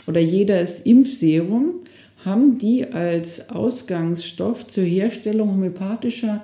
[0.07, 1.81] oder jedes Impfserum
[2.24, 6.42] haben die als Ausgangsstoff zur Herstellung homöopathischer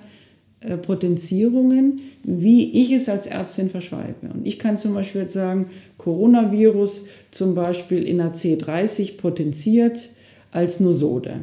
[0.61, 4.29] äh, Potenzierungen, wie ich es als Ärztin verschreibe.
[4.33, 5.67] Und ich kann zum Beispiel jetzt sagen,
[5.99, 10.11] Coronavirus zum Beispiel in einer C30 potenziert
[10.53, 11.41] als Nosode.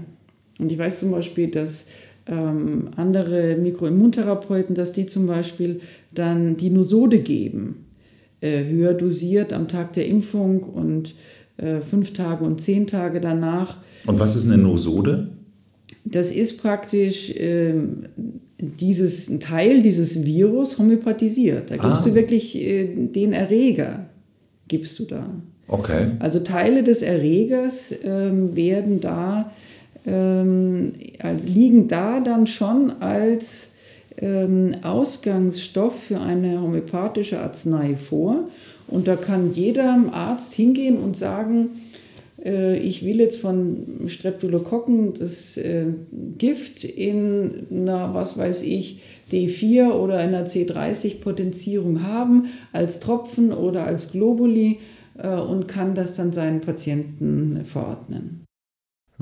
[0.59, 1.87] Und ich weiß zum Beispiel, dass
[2.27, 5.81] ähm, andere Mikroimmuntherapeuten, dass die zum Beispiel
[6.13, 7.85] dann die Nosode geben,
[8.47, 11.15] höher dosiert am Tag der Impfung und
[11.57, 13.77] äh, fünf Tage und zehn Tage danach.
[14.07, 15.29] Und was ist eine Nosode?
[16.05, 17.73] Das ist praktisch äh,
[18.57, 21.69] dieses, ein Teil dieses Virus homöopathisiert.
[21.71, 22.03] Da gibst Ah.
[22.05, 24.05] du wirklich äh, den Erreger,
[24.67, 25.27] gibst du da.
[25.67, 26.07] Okay.
[26.19, 29.51] Also Teile des Erregers ähm, werden da,
[30.05, 33.75] ähm, also liegen da dann schon als
[34.21, 38.49] ähm, Ausgangsstoff für eine homöopathische Arznei vor.
[38.87, 41.69] Und da kann jeder Arzt hingehen und sagen,
[42.43, 45.85] äh, ich will jetzt von Streptokokken das äh,
[46.37, 54.11] Gift in einer, was weiß ich, D4 oder einer C30-Potenzierung haben, als Tropfen oder als
[54.11, 54.79] Globuli
[55.17, 58.40] äh, und kann das dann seinen Patienten verordnen.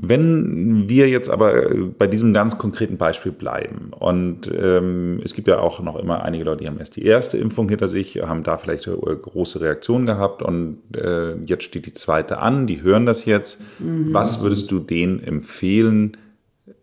[0.02, 5.46] Wenn wir jetzt aber äh, bei diesem ganz konkreten Beispiel bleiben und ähm, es gibt
[5.46, 8.42] ja auch noch immer einige Leute, die haben erst die erste Impfung hinter sich, haben
[8.42, 13.04] da vielleicht äh, große Reaktionen gehabt und äh, jetzt steht die zweite an, die hören
[13.04, 13.66] das jetzt.
[13.78, 16.16] Was würdest du denen empfehlen?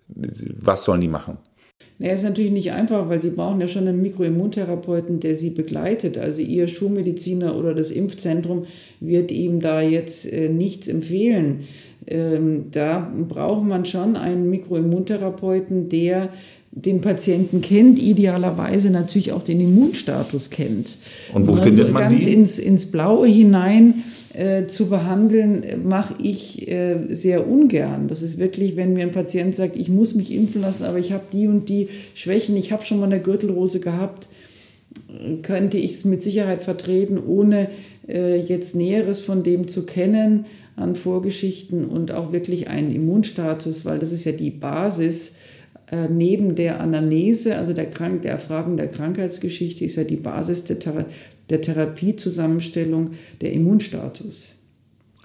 [0.08, 1.38] Was sollen die machen?
[2.00, 6.18] Naja, ist natürlich nicht einfach, weil Sie brauchen ja schon einen Mikroimmuntherapeuten, der Sie begleitet.
[6.18, 8.68] Also Ihr Schulmediziner oder das Impfzentrum
[9.00, 11.62] wird ihm da jetzt äh, nichts empfehlen.
[12.08, 16.30] Ähm, da braucht man schon einen Mikroimmuntherapeuten, der
[16.72, 20.98] den Patienten kennt, idealerweise natürlich auch den Immunstatus kennt.
[21.34, 22.34] Und wo Also findet man ganz die?
[22.34, 28.08] ins, ins Blaue hinein äh, zu behandeln, mache ich äh, sehr ungern.
[28.08, 31.12] Das ist wirklich, wenn mir ein Patient sagt, ich muss mich impfen lassen, aber ich
[31.12, 34.28] habe die und die Schwächen, ich habe schon mal eine Gürtelrose gehabt,
[35.42, 37.70] könnte ich es mit Sicherheit vertreten, ohne
[38.08, 40.46] äh, jetzt Näheres von dem zu kennen
[40.78, 45.36] an Vorgeschichten und auch wirklich einen Immunstatus, weil das ist ja die Basis
[45.92, 50.64] äh, neben der Anamnese, also der, Krank der Erfragung der Krankheitsgeschichte, ist ja die Basis
[50.66, 51.06] der, Thera
[51.50, 53.12] der Therapiezusammenstellung
[53.42, 54.54] der Immunstatus.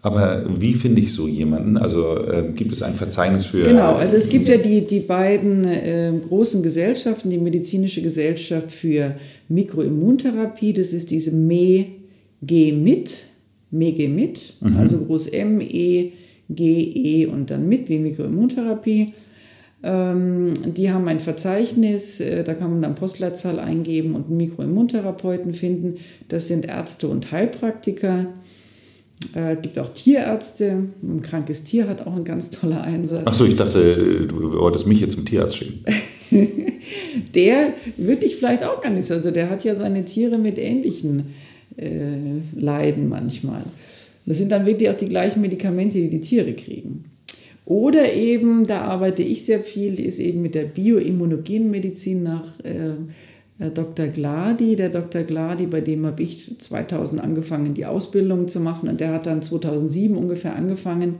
[0.00, 1.76] Aber wie finde ich so jemanden?
[1.76, 3.62] Also äh, gibt es ein Verzeichnis für.
[3.62, 9.16] Genau, also es gibt ja die, die beiden äh, großen Gesellschaften, die Medizinische Gesellschaft für
[9.48, 13.26] Mikroimmuntherapie, das ist diese MEGMIT,
[13.72, 16.12] MEGMIT, also groß M, E,
[16.48, 19.14] G, E und dann mit wie Mikroimmuntherapie.
[19.82, 25.96] Ähm, die haben ein Verzeichnis, äh, da kann man dann Postleitzahl eingeben und Mikroimmuntherapeuten finden.
[26.28, 28.26] Das sind Ärzte und Heilpraktiker.
[29.34, 30.84] Äh, gibt auch Tierärzte.
[31.02, 33.26] Ein krankes Tier hat auch einen ganz toller Einsatz.
[33.26, 35.84] Achso, ich dachte, du wolltest mich jetzt zum Tierarzt schicken.
[37.34, 39.14] Der würde dich vielleicht auch gar nicht so.
[39.14, 41.34] Also der hat ja seine Tiere mit ähnlichen
[41.76, 43.62] äh, Leiden manchmal.
[44.26, 47.04] Das sind dann wirklich auch die gleichen Medikamente, die die Tiere kriegen.
[47.64, 54.08] Oder eben, da arbeite ich sehr viel, ist eben mit der Bioimmunogenmedizin nach äh, Dr.
[54.08, 54.76] Gladi.
[54.76, 55.22] Der Dr.
[55.22, 59.42] Gladi, bei dem habe ich 2000 angefangen, die Ausbildung zu machen und der hat dann
[59.42, 61.16] 2007 ungefähr angefangen,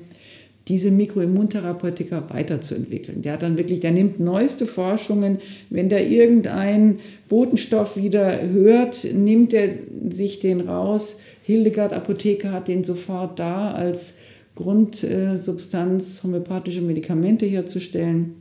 [0.68, 3.22] diese Mikroimmuntherapeutika weiterzuentwickeln.
[3.22, 5.38] Der hat dann wirklich, der nimmt neueste Forschungen,
[5.70, 9.70] wenn der irgendein Botenstoff wieder hört, nimmt er
[10.08, 11.18] sich den raus.
[11.42, 14.18] Hildegard Apotheke hat den sofort da als
[14.54, 18.34] Grundsubstanz, homöopathische Medikamente herzustellen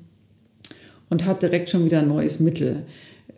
[1.10, 2.84] und hat direkt schon wieder ein neues Mittel.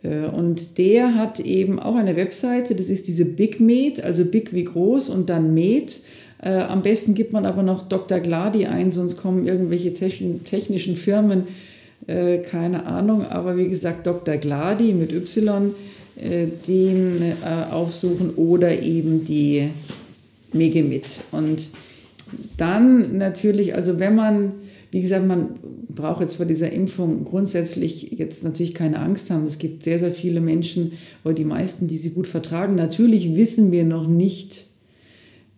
[0.02, 4.64] Und der hat eben auch eine Webseite, das ist diese Big Med, also Big wie
[4.64, 6.00] groß und dann Med.
[6.42, 8.20] Äh, am besten gibt man aber noch Dr.
[8.20, 11.44] Gladi ein, sonst kommen irgendwelche technischen Firmen,
[12.06, 13.26] äh, keine Ahnung.
[13.30, 14.36] Aber wie gesagt, Dr.
[14.36, 15.74] Gladi mit Y
[16.16, 19.70] äh, den äh, aufsuchen oder eben die
[20.52, 21.22] Megemit.
[21.32, 21.70] Und
[22.56, 24.52] dann natürlich, also wenn man,
[24.90, 25.56] wie gesagt, man
[25.88, 29.46] braucht jetzt vor dieser Impfung grundsätzlich jetzt natürlich keine Angst haben.
[29.46, 30.92] Es gibt sehr, sehr viele Menschen
[31.24, 32.74] oder die meisten, die sie gut vertragen.
[32.74, 34.66] Natürlich wissen wir noch nicht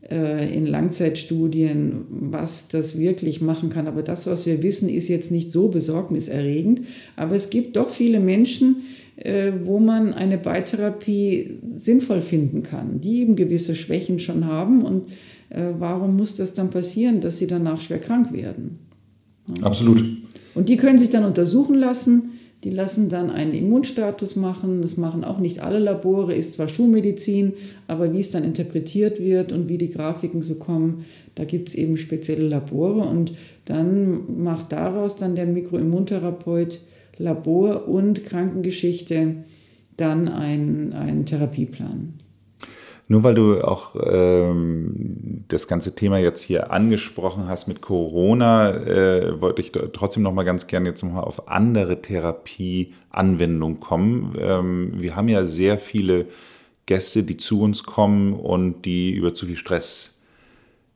[0.09, 3.89] in Langzeitstudien, was das wirklich machen kann.
[3.89, 6.83] Aber das, was wir wissen, ist jetzt nicht so besorgniserregend.
[7.17, 8.83] Aber es gibt doch viele Menschen,
[9.17, 14.83] äh, wo man eine Beitherapie sinnvoll finden kann, die eben gewisse Schwächen schon haben.
[14.83, 15.11] Und
[15.49, 18.79] äh, warum muss das dann passieren, dass sie danach schwer krank werden?
[19.63, 20.05] Absolut.
[20.55, 22.36] Und die können sich dann untersuchen lassen.
[22.65, 24.83] Die lassen dann einen Immunstatus machen.
[24.83, 27.53] Das machen auch nicht alle Labore, ist zwar Schulmedizin,
[27.87, 31.75] aber wie es dann interpretiert wird und wie die Grafiken so kommen, da gibt es
[31.75, 33.07] eben spezielle Labore.
[33.07, 33.35] Und
[33.67, 36.81] dann macht daraus dann der Mikroimmuntherapeut
[37.19, 39.37] Labor und Krankengeschichte
[39.97, 42.15] dann einen, einen Therapieplan.
[43.09, 49.41] Nur weil du auch ähm, das ganze Thema jetzt hier angesprochen hast mit Corona, äh,
[49.41, 54.35] wollte ich trotzdem noch mal ganz gerne jetzt noch mal auf andere Therapieanwendungen kommen.
[54.41, 56.27] Ähm, wir haben ja sehr viele
[56.87, 60.21] Gäste, die zu uns kommen und die über zu viel Stress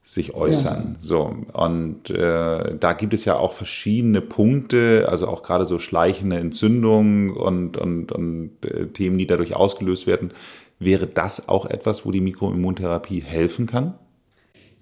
[0.02, 0.94] sich äußern.
[0.94, 0.96] Ja.
[0.98, 6.38] So und äh, da gibt es ja auch verschiedene Punkte, also auch gerade so schleichende
[6.38, 10.32] Entzündungen und und, und äh, Themen, die dadurch ausgelöst werden.
[10.80, 13.94] Wäre das auch etwas, wo die Mikroimmuntherapie helfen kann?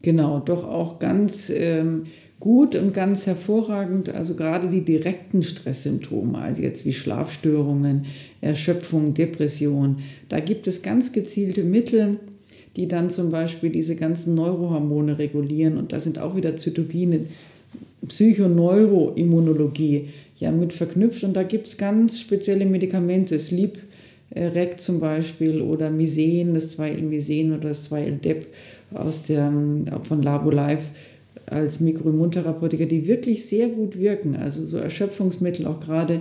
[0.00, 2.06] Genau, doch auch ganz ähm,
[2.40, 4.14] gut und ganz hervorragend.
[4.14, 8.06] Also gerade die direkten Stresssymptome, also jetzt wie Schlafstörungen,
[8.40, 9.98] Erschöpfung, Depression,
[10.30, 12.18] da gibt es ganz gezielte Mittel
[12.78, 15.78] die dann zum Beispiel diese ganzen Neurohormone regulieren.
[15.78, 17.22] Und da sind auch wieder Zytokine,
[18.06, 21.24] Psychoneuroimmunologie ja mit verknüpft.
[21.24, 23.80] Und da gibt es ganz spezielle Medikamente, Sleep
[24.34, 28.46] Rec zum Beispiel oder Misen, das 2L-Misen oder das 2L-Dep
[28.94, 29.52] aus der,
[30.02, 30.90] von Labolife
[31.46, 34.36] als Mikroimmuntherapeutiker, die wirklich sehr gut wirken.
[34.36, 36.20] Also so Erschöpfungsmittel auch gerade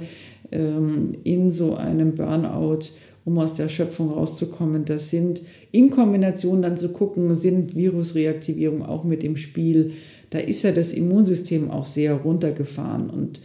[0.52, 2.90] ähm, in so einem Burnout
[3.28, 4.86] um aus der Erschöpfung rauszukommen.
[4.86, 5.42] Das sind
[5.74, 9.92] in Kombination dann zu gucken, sind Virusreaktivierung auch mit im Spiel.
[10.30, 13.42] Da ist ja das Immunsystem auch sehr runtergefahren und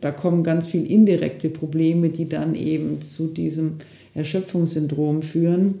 [0.00, 3.74] da kommen ganz viele indirekte Probleme, die dann eben zu diesem
[4.14, 5.74] Erschöpfungssyndrom führen.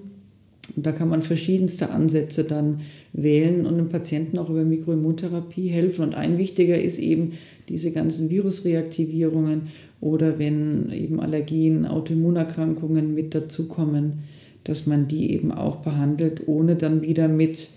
[0.76, 2.80] Und da kann man verschiedenste Ansätze dann
[3.12, 6.02] wählen und dem Patienten auch über Mikroimmuntherapie helfen.
[6.02, 7.32] Und ein wichtiger ist eben
[7.68, 9.68] diese ganzen Virusreaktivierungen
[10.00, 14.24] oder wenn eben Allergien, Autoimmunerkrankungen mit dazukommen,
[14.64, 17.70] dass man die eben auch behandelt, ohne dann wieder mit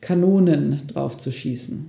[0.00, 1.86] Kanonen drauf zu schießen.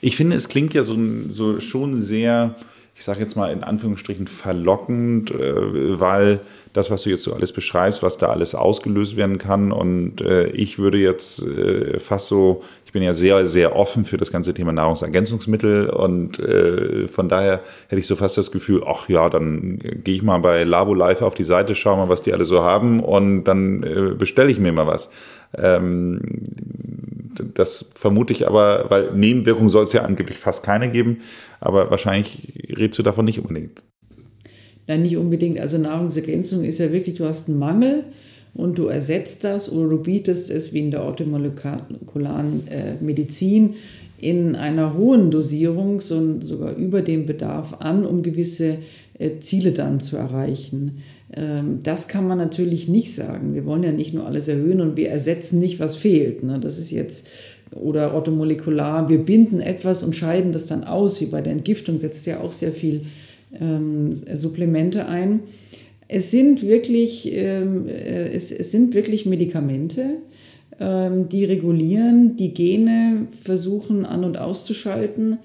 [0.00, 0.96] Ich finde, es klingt ja so,
[1.28, 2.56] so schon sehr,
[2.96, 6.40] ich sage jetzt mal in Anführungsstrichen verlockend, äh, weil
[6.72, 9.70] das, was du jetzt so alles beschreibst, was da alles ausgelöst werden kann.
[9.70, 14.16] Und äh, ich würde jetzt äh, fast so, ich bin ja sehr, sehr offen für
[14.16, 19.10] das ganze Thema Nahrungsergänzungsmittel und äh, von daher hätte ich so fast das Gefühl, ach
[19.10, 22.32] ja, dann gehe ich mal bei Labo Live auf die Seite, schaue mal, was die
[22.32, 25.10] alle so haben und dann äh, bestelle ich mir mal was.
[25.54, 26.20] Ähm,
[27.54, 31.18] das vermute ich aber, weil Nebenwirkungen soll es ja angeblich fast keine geben,
[31.60, 33.82] aber wahrscheinlich redest du davon nicht unbedingt.
[34.86, 35.60] Nein, nicht unbedingt.
[35.60, 38.04] Also Nahrungsergänzung ist ja wirklich, du hast einen Mangel
[38.54, 43.74] und du ersetzt das oder du bietest es wie in der orthomolekularen äh, Medizin
[44.18, 48.78] in einer hohen Dosierung, so, sogar über dem Bedarf an, um gewisse
[49.18, 51.02] äh, Ziele dann zu erreichen.
[51.32, 53.54] Ähm, das kann man natürlich nicht sagen.
[53.54, 56.42] Wir wollen ja nicht nur alles erhöhen und wir ersetzen nicht, was fehlt.
[56.42, 56.58] Ne?
[56.60, 57.28] Das ist jetzt
[57.74, 62.24] oder orthomolekular, wir binden etwas und scheiden das dann aus, wie bei der Entgiftung setzt
[62.26, 63.02] ja auch sehr viel
[63.60, 65.40] ähm, Supplemente ein.
[66.06, 70.18] Es sind wirklich, ähm, äh, es, es, sind wirklich Medikamente,
[70.78, 75.38] die regulieren, die Gene versuchen an- und auszuschalten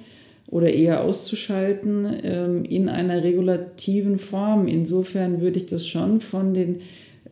[0.51, 4.67] oder eher auszuschalten ähm, in einer regulativen Form.
[4.67, 6.81] Insofern würde ich das schon von den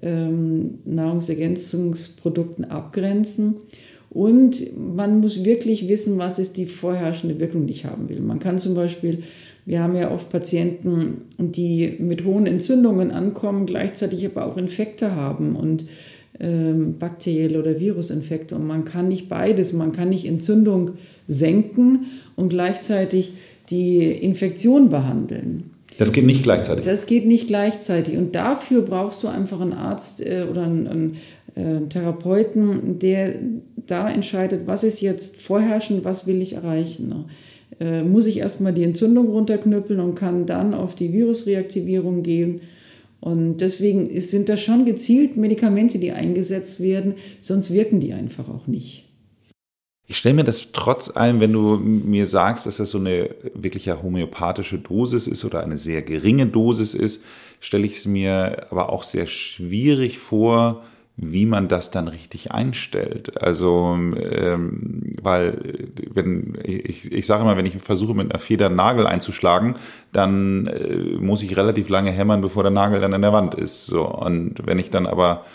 [0.02, 3.58] ähm, Nahrungsergänzungsprodukten abgrenzen.
[4.10, 8.22] Und man muss wirklich wissen, was ist die vorherrschende Wirkung, die ich haben will.
[8.22, 9.22] Man kann zum Beispiel
[9.70, 15.56] wir haben ja oft Patienten, die mit hohen Entzündungen ankommen, gleichzeitig aber auch Infekte haben
[15.56, 15.86] und
[16.40, 18.56] ähm, bakterielle oder Virusinfekte.
[18.56, 20.94] Und man kann nicht beides, man kann nicht Entzündung
[21.30, 23.32] senken und gleichzeitig
[23.70, 25.70] die Infektion behandeln.
[25.98, 26.84] Das geht nicht gleichzeitig.
[26.84, 28.18] Das geht nicht gleichzeitig.
[28.18, 31.16] Und dafür brauchst du einfach einen Arzt äh, oder einen, einen
[31.56, 33.36] äh, Therapeuten, der
[33.88, 37.10] da entscheidet, was ist jetzt vorherrschend, was will ich erreichen.
[37.10, 37.26] Ne?
[37.80, 42.62] äh, muss ich erstmal die Entzündung runterknüppeln und kann dann auf die Virusreaktivierung gehen.
[43.22, 48.68] Und deswegen sind das schon gezielt Medikamente, die eingesetzt werden, sonst wirken die einfach auch
[48.68, 49.09] nicht.
[50.10, 53.88] Ich stelle mir das trotz allem, wenn du mir sagst, dass das so eine wirklich
[53.92, 57.24] homöopathische Dosis ist oder eine sehr geringe Dosis ist,
[57.60, 60.82] stelle ich es mir aber auch sehr schwierig vor,
[61.16, 63.40] wie man das dann richtig einstellt.
[63.40, 68.78] Also, ähm, weil, wenn, ich, ich sage immer, wenn ich versuche, mit einer Feder einen
[68.78, 69.76] Nagel einzuschlagen,
[70.12, 73.86] dann äh, muss ich relativ lange hämmern, bevor der Nagel dann an der Wand ist.
[73.86, 74.08] So.
[74.08, 75.46] Und wenn ich dann aber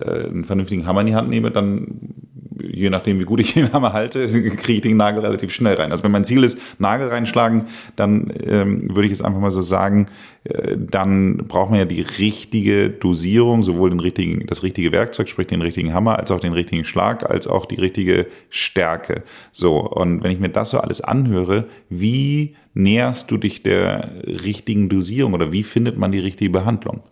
[0.00, 2.14] äh, einen vernünftigen Hammer in die Hand nehme, dann
[2.62, 5.92] je nachdem, wie gut ich den Hammer halte, kriege ich den Nagel relativ schnell rein.
[5.92, 9.60] Also wenn mein Ziel ist, Nagel reinschlagen, dann ähm, würde ich jetzt einfach mal so
[9.60, 10.06] sagen,
[10.44, 15.46] äh, dann braucht man ja die richtige Dosierung, sowohl den richtigen, das richtige Werkzeug, sprich
[15.46, 19.22] den richtigen Hammer, als auch den richtigen Schlag, als auch die richtige Stärke.
[19.52, 24.88] So, und wenn ich mir das so alles anhöre, wie näherst du dich der richtigen
[24.88, 27.02] Dosierung oder wie findet man die richtige Behandlung?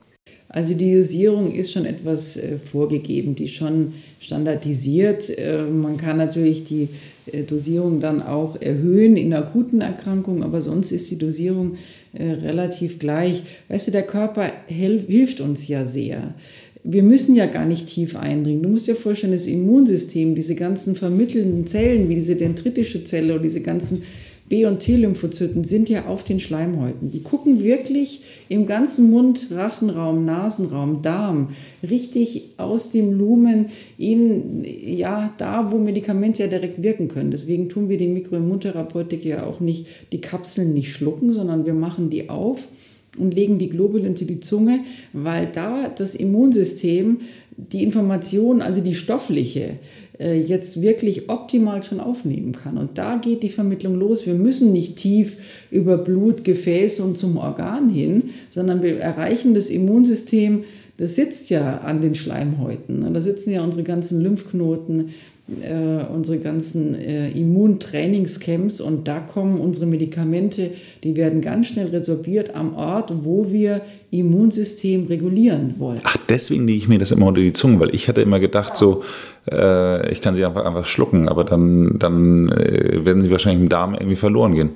[0.56, 5.28] Also die Dosierung ist schon etwas äh, vorgegeben, die schon standardisiert.
[5.38, 6.88] Äh, man kann natürlich die
[7.30, 11.76] äh, Dosierung dann auch erhöhen in akuten Erkrankungen, aber sonst ist die Dosierung
[12.14, 13.42] äh, relativ gleich.
[13.68, 16.32] Weißt du, der Körper hilft uns ja sehr.
[16.82, 18.62] Wir müssen ja gar nicht tief eindringen.
[18.62, 23.42] Du musst dir vorstellen, das Immunsystem, diese ganzen vermittelnden Zellen, wie diese dendritische Zelle oder
[23.42, 24.04] diese ganzen
[24.48, 27.10] B- und T-Lymphozyten sind ja auf den Schleimhäuten.
[27.10, 31.50] Die gucken wirklich im ganzen Mund, Rachenraum, Nasenraum, Darm,
[31.88, 33.66] richtig aus dem Lumen
[33.98, 37.32] in, ja, da, wo Medikamente ja direkt wirken können.
[37.32, 42.08] Deswegen tun wir die Mikroimmuntherapeutik ja auch nicht, die Kapseln nicht schlucken, sondern wir machen
[42.10, 42.68] die auf
[43.18, 44.80] und legen die Globule unter die Zunge,
[45.12, 47.18] weil da das Immunsystem
[47.56, 49.78] die Information, also die stoffliche,
[50.18, 52.78] jetzt wirklich optimal schon aufnehmen kann.
[52.78, 54.26] Und da geht die Vermittlung los.
[54.26, 55.36] Wir müssen nicht tief
[55.70, 60.64] über Blut, Gefäße und zum Organ hin, sondern wir erreichen das Immunsystem,
[60.98, 63.12] das sitzt ja an den Schleimhäuten.
[63.12, 65.10] Da sitzen ja unsere ganzen Lymphknoten,
[65.48, 70.72] äh, unsere ganzen äh, Immuntrainingscamps und da kommen unsere Medikamente,
[71.04, 73.80] die werden ganz schnell resorbiert am Ort, wo wir
[74.10, 76.00] Immunsystem regulieren wollen.
[76.02, 78.76] Ach, deswegen lege ich mir das immer unter die Zunge, weil ich hatte immer gedacht,
[78.76, 79.04] so,
[79.50, 83.68] äh, ich kann sie einfach, einfach schlucken, aber dann, dann äh, werden sie wahrscheinlich im
[83.68, 84.70] Darm irgendwie verloren gehen.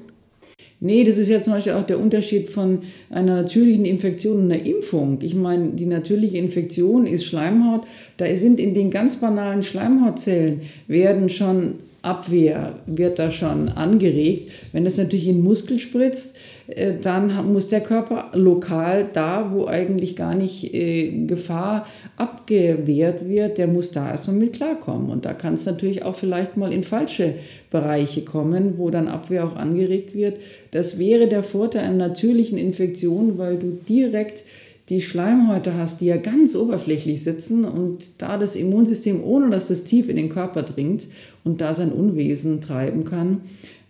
[0.82, 4.64] Nee, das ist ja zum Beispiel auch der Unterschied von einer natürlichen Infektion und einer
[4.64, 5.18] Impfung.
[5.20, 7.82] Ich meine, die natürliche Infektion ist Schleimhaut.
[8.16, 14.50] Da sind in den ganz banalen Schleimhautzellen werden schon Abwehr, wird da schon angeregt.
[14.72, 16.36] Wenn das natürlich in den Muskel spritzt,
[16.68, 21.86] äh, dann muss der Körper lokal da, wo eigentlich gar nicht äh, Gefahr
[22.16, 25.10] abgewehrt wird, der muss da erstmal mit klarkommen.
[25.10, 27.34] Und da kann es natürlich auch vielleicht mal in falsche
[27.70, 30.38] Bereiche kommen, wo dann Abwehr auch angeregt wird.
[30.70, 34.44] Das wäre der Vorteil einer natürlichen Infektion, weil du direkt
[34.90, 39.84] die Schleimhäute hast, die ja ganz oberflächlich sitzen und da das Immunsystem, ohne dass das
[39.84, 41.06] tief in den Körper dringt
[41.44, 43.42] und da sein Unwesen treiben kann,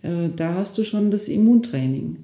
[0.03, 2.17] äh, da hast du schon das Immuntraining.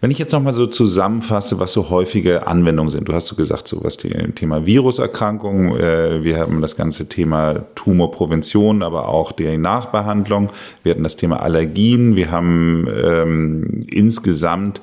[0.00, 3.08] Wenn ich jetzt nochmal so zusammenfasse, was so häufige Anwendungen sind.
[3.08, 7.64] Du hast so gesagt, so was das Thema Viruserkrankungen, äh, wir haben das ganze Thema
[7.74, 10.50] Tumorprävention, aber auch die Nachbehandlung.
[10.82, 12.14] Wir hatten das Thema Allergien.
[12.14, 14.82] Wir haben ähm, insgesamt äh,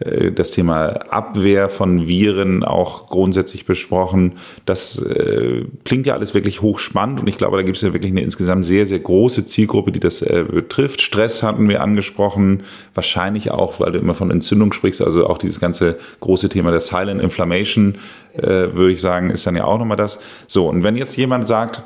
[0.00, 4.34] das Thema Abwehr von Viren auch grundsätzlich besprochen.
[4.64, 8.12] Das äh, klingt ja alles wirklich hochspannend und ich glaube, da gibt es ja wirklich
[8.12, 11.00] eine insgesamt sehr, sehr große Zielgruppe, die das äh, betrifft.
[11.00, 12.62] Stress hatten wir angesprochen,
[12.94, 16.80] wahrscheinlich auch, weil du immer von Entzündung sprichst, also auch dieses ganze große Thema der
[16.80, 17.96] Silent Inflammation,
[18.34, 20.20] äh, würde ich sagen, ist dann ja auch nochmal das.
[20.46, 21.82] So, und wenn jetzt jemand sagt,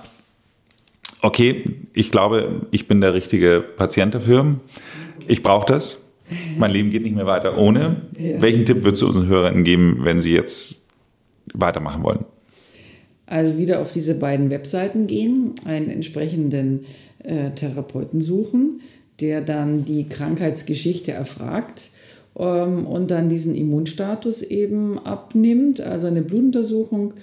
[1.23, 4.57] okay, ich glaube, ich bin der richtige Patient dafür,
[5.27, 6.03] ich brauche das,
[6.59, 8.03] mein Leben geht nicht mehr weiter ohne.
[8.19, 8.41] Ja.
[8.41, 10.87] Welchen Tipp würdest du unseren Hörern geben, wenn sie jetzt
[11.55, 12.25] weitermachen wollen?
[13.27, 16.85] Also wieder auf diese beiden Webseiten gehen, einen entsprechenden
[17.23, 18.81] äh, Therapeuten suchen,
[19.21, 21.91] der dann die Krankheitsgeschichte erfragt
[22.39, 25.81] ähm, und dann diesen Immunstatus eben abnimmt.
[25.81, 27.15] Also eine Blutuntersuchung,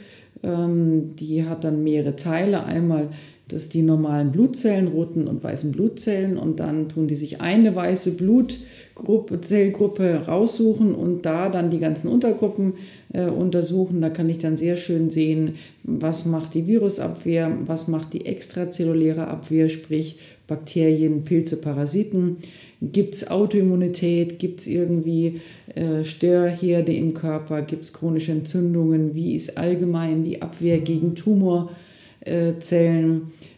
[0.43, 2.64] ähm, die hat dann mehrere Teile.
[2.64, 3.10] Einmal
[3.47, 8.16] das die normalen Blutzellen, roten und weißen Blutzellen und dann tun die sich eine weiße
[8.16, 8.60] Blut
[9.00, 12.74] Gruppe, Zellgruppe raussuchen und da dann die ganzen Untergruppen
[13.14, 14.02] äh, untersuchen.
[14.02, 19.28] Da kann ich dann sehr schön sehen, was macht die Virusabwehr, was macht die extrazelluläre
[19.28, 22.38] Abwehr, sprich Bakterien, Pilze, Parasiten.
[22.82, 24.39] Gibt es Autoimmunität?
[24.39, 25.41] Gibt es irgendwie
[25.76, 27.62] äh, Störherde im Körper?
[27.62, 29.16] Gibt es chronische Entzündungen?
[29.16, 31.72] Wie ist allgemein die Abwehr gegen Tumorzellen?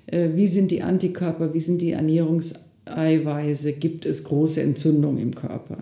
[0.07, 1.53] Äh, wie sind die Antikörper?
[1.53, 2.55] Wie sind die Ernährungs
[2.97, 5.77] Eiweiße gibt es große Entzündungen im Körper.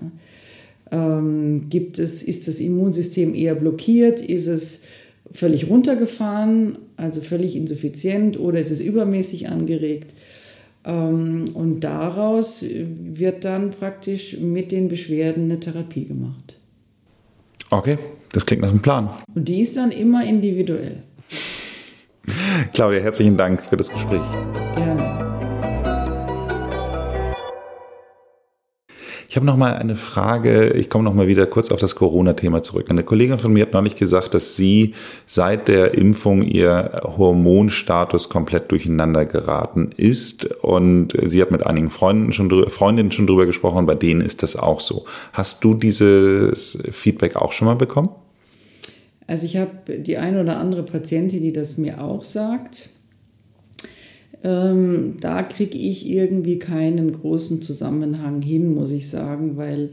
[0.91, 4.21] Ähm, gibt es, ist das Immunsystem eher blockiert?
[4.21, 4.83] Ist es
[5.31, 10.13] völlig runtergefahren, also völlig insuffizient oder ist es übermäßig angeregt?
[10.85, 16.55] Ähm, und daraus wird dann praktisch mit den Beschwerden eine Therapie gemacht.
[17.69, 17.97] Okay,
[18.31, 19.09] das klingt nach einem Plan.
[19.33, 21.03] Und die ist dann immer individuell.
[22.73, 24.21] Claudia, herzlichen Dank für das Gespräch.
[29.29, 30.71] Ich habe noch mal eine Frage.
[30.71, 32.87] Ich komme noch mal wieder kurz auf das Corona-Thema zurück.
[32.89, 34.95] Eine Kollegin von mir hat neulich gesagt, dass sie
[35.27, 42.33] seit der Impfung ihr Hormonstatus komplett durcheinander geraten ist und sie hat mit einigen Freunden
[42.33, 43.85] schon Freundinnen schon drüber gesprochen.
[43.85, 45.05] Bei denen ist das auch so.
[45.31, 48.09] Hast du dieses Feedback auch schon mal bekommen?
[49.27, 52.89] Also ich habe die eine oder andere Patientin, die das mir auch sagt.
[54.43, 59.89] Ähm, da kriege ich irgendwie keinen großen Zusammenhang hin, muss ich sagen, weil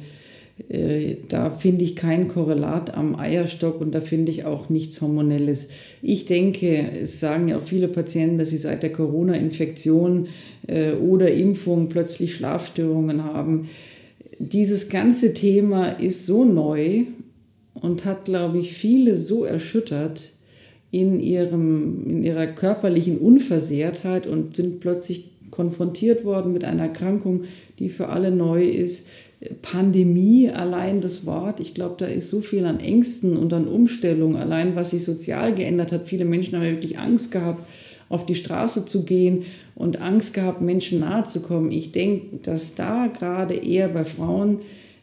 [0.69, 5.69] äh, da finde ich kein Korrelat am Eierstock und da finde ich auch nichts Hormonelles.
[6.01, 10.29] Ich denke, es sagen ja auch viele Patienten, dass sie seit der Corona-Infektion
[10.67, 13.69] äh, oder Impfung plötzlich Schlafstörungen haben.
[14.39, 17.05] Dieses ganze Thema ist so neu
[17.75, 20.33] und hat, glaube ich, viele so erschüttert,
[20.91, 27.45] in, ihrem, in ihrer körperlichen Unversehrtheit und sind plötzlich konfrontiert worden mit einer Erkrankung,
[27.79, 29.07] die für alle neu ist.
[29.63, 34.37] Pandemie, allein das Wort, ich glaube, da ist so viel an Ängsten und an Umstellungen,
[34.37, 36.09] allein was sich sozial geändert hat.
[36.09, 37.63] Viele Menschen haben ja wirklich Angst gehabt,
[38.09, 41.71] auf die Straße zu gehen und Angst gehabt, Menschen nahe zu kommen.
[41.71, 44.61] Ich denke, dass da gerade eher bei Frauen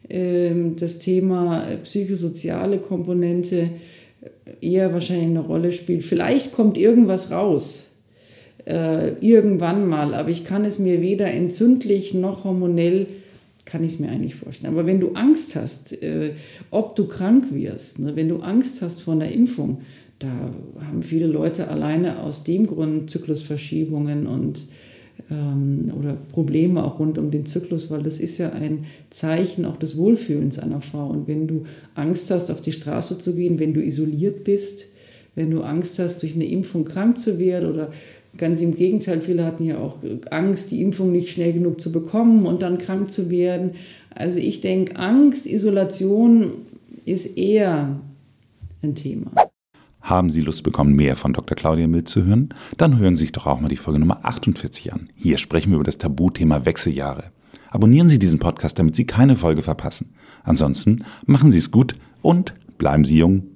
[0.10, 3.70] äh, das Thema psychosoziale Komponente
[4.62, 6.04] eher wahrscheinlich eine Rolle spielt.
[6.04, 7.92] Vielleicht kommt irgendwas raus,
[8.66, 13.08] äh, irgendwann mal, aber ich kann es mir weder entzündlich noch hormonell,
[13.66, 14.74] kann ich es mir eigentlich vorstellen.
[14.74, 16.32] Aber wenn du Angst hast, äh,
[16.72, 19.82] ob du krank wirst, ne, wenn du Angst hast vor einer Impfung,
[20.20, 20.28] da
[20.88, 24.68] haben viele Leute alleine aus dem Grund Zyklusverschiebungen und
[25.30, 29.98] oder Probleme auch rund um den Zyklus, weil das ist ja ein Zeichen auch des
[29.98, 31.08] Wohlfühlens einer Frau.
[31.08, 31.64] Und wenn du
[31.96, 34.88] Angst hast, auf die Straße zu gehen, wenn du isoliert bist,
[35.36, 37.92] wenn du Angst hast, durch eine Impfung krank zu werden oder
[38.38, 39.98] ganz im Gegenteil, viele hatten ja auch
[40.30, 43.72] Angst, die Impfung nicht schnell genug zu bekommen und dann krank zu werden.
[44.14, 46.52] Also ich denke, Angst, Isolation
[47.06, 48.00] ist eher
[48.82, 49.32] ein Thema.
[50.04, 51.56] Haben Sie Lust bekommen, mehr von Dr.
[51.56, 52.50] Claudia Mild zu hören?
[52.76, 55.10] Dann hören Sie sich doch auch mal die Folge Nummer 48 an.
[55.16, 57.32] Hier sprechen wir über das Tabuthema Wechseljahre.
[57.72, 60.14] Abonnieren Sie diesen Podcast, damit Sie keine Folge verpassen.
[60.44, 63.53] Ansonsten machen Sie es gut und bleiben Sie jung.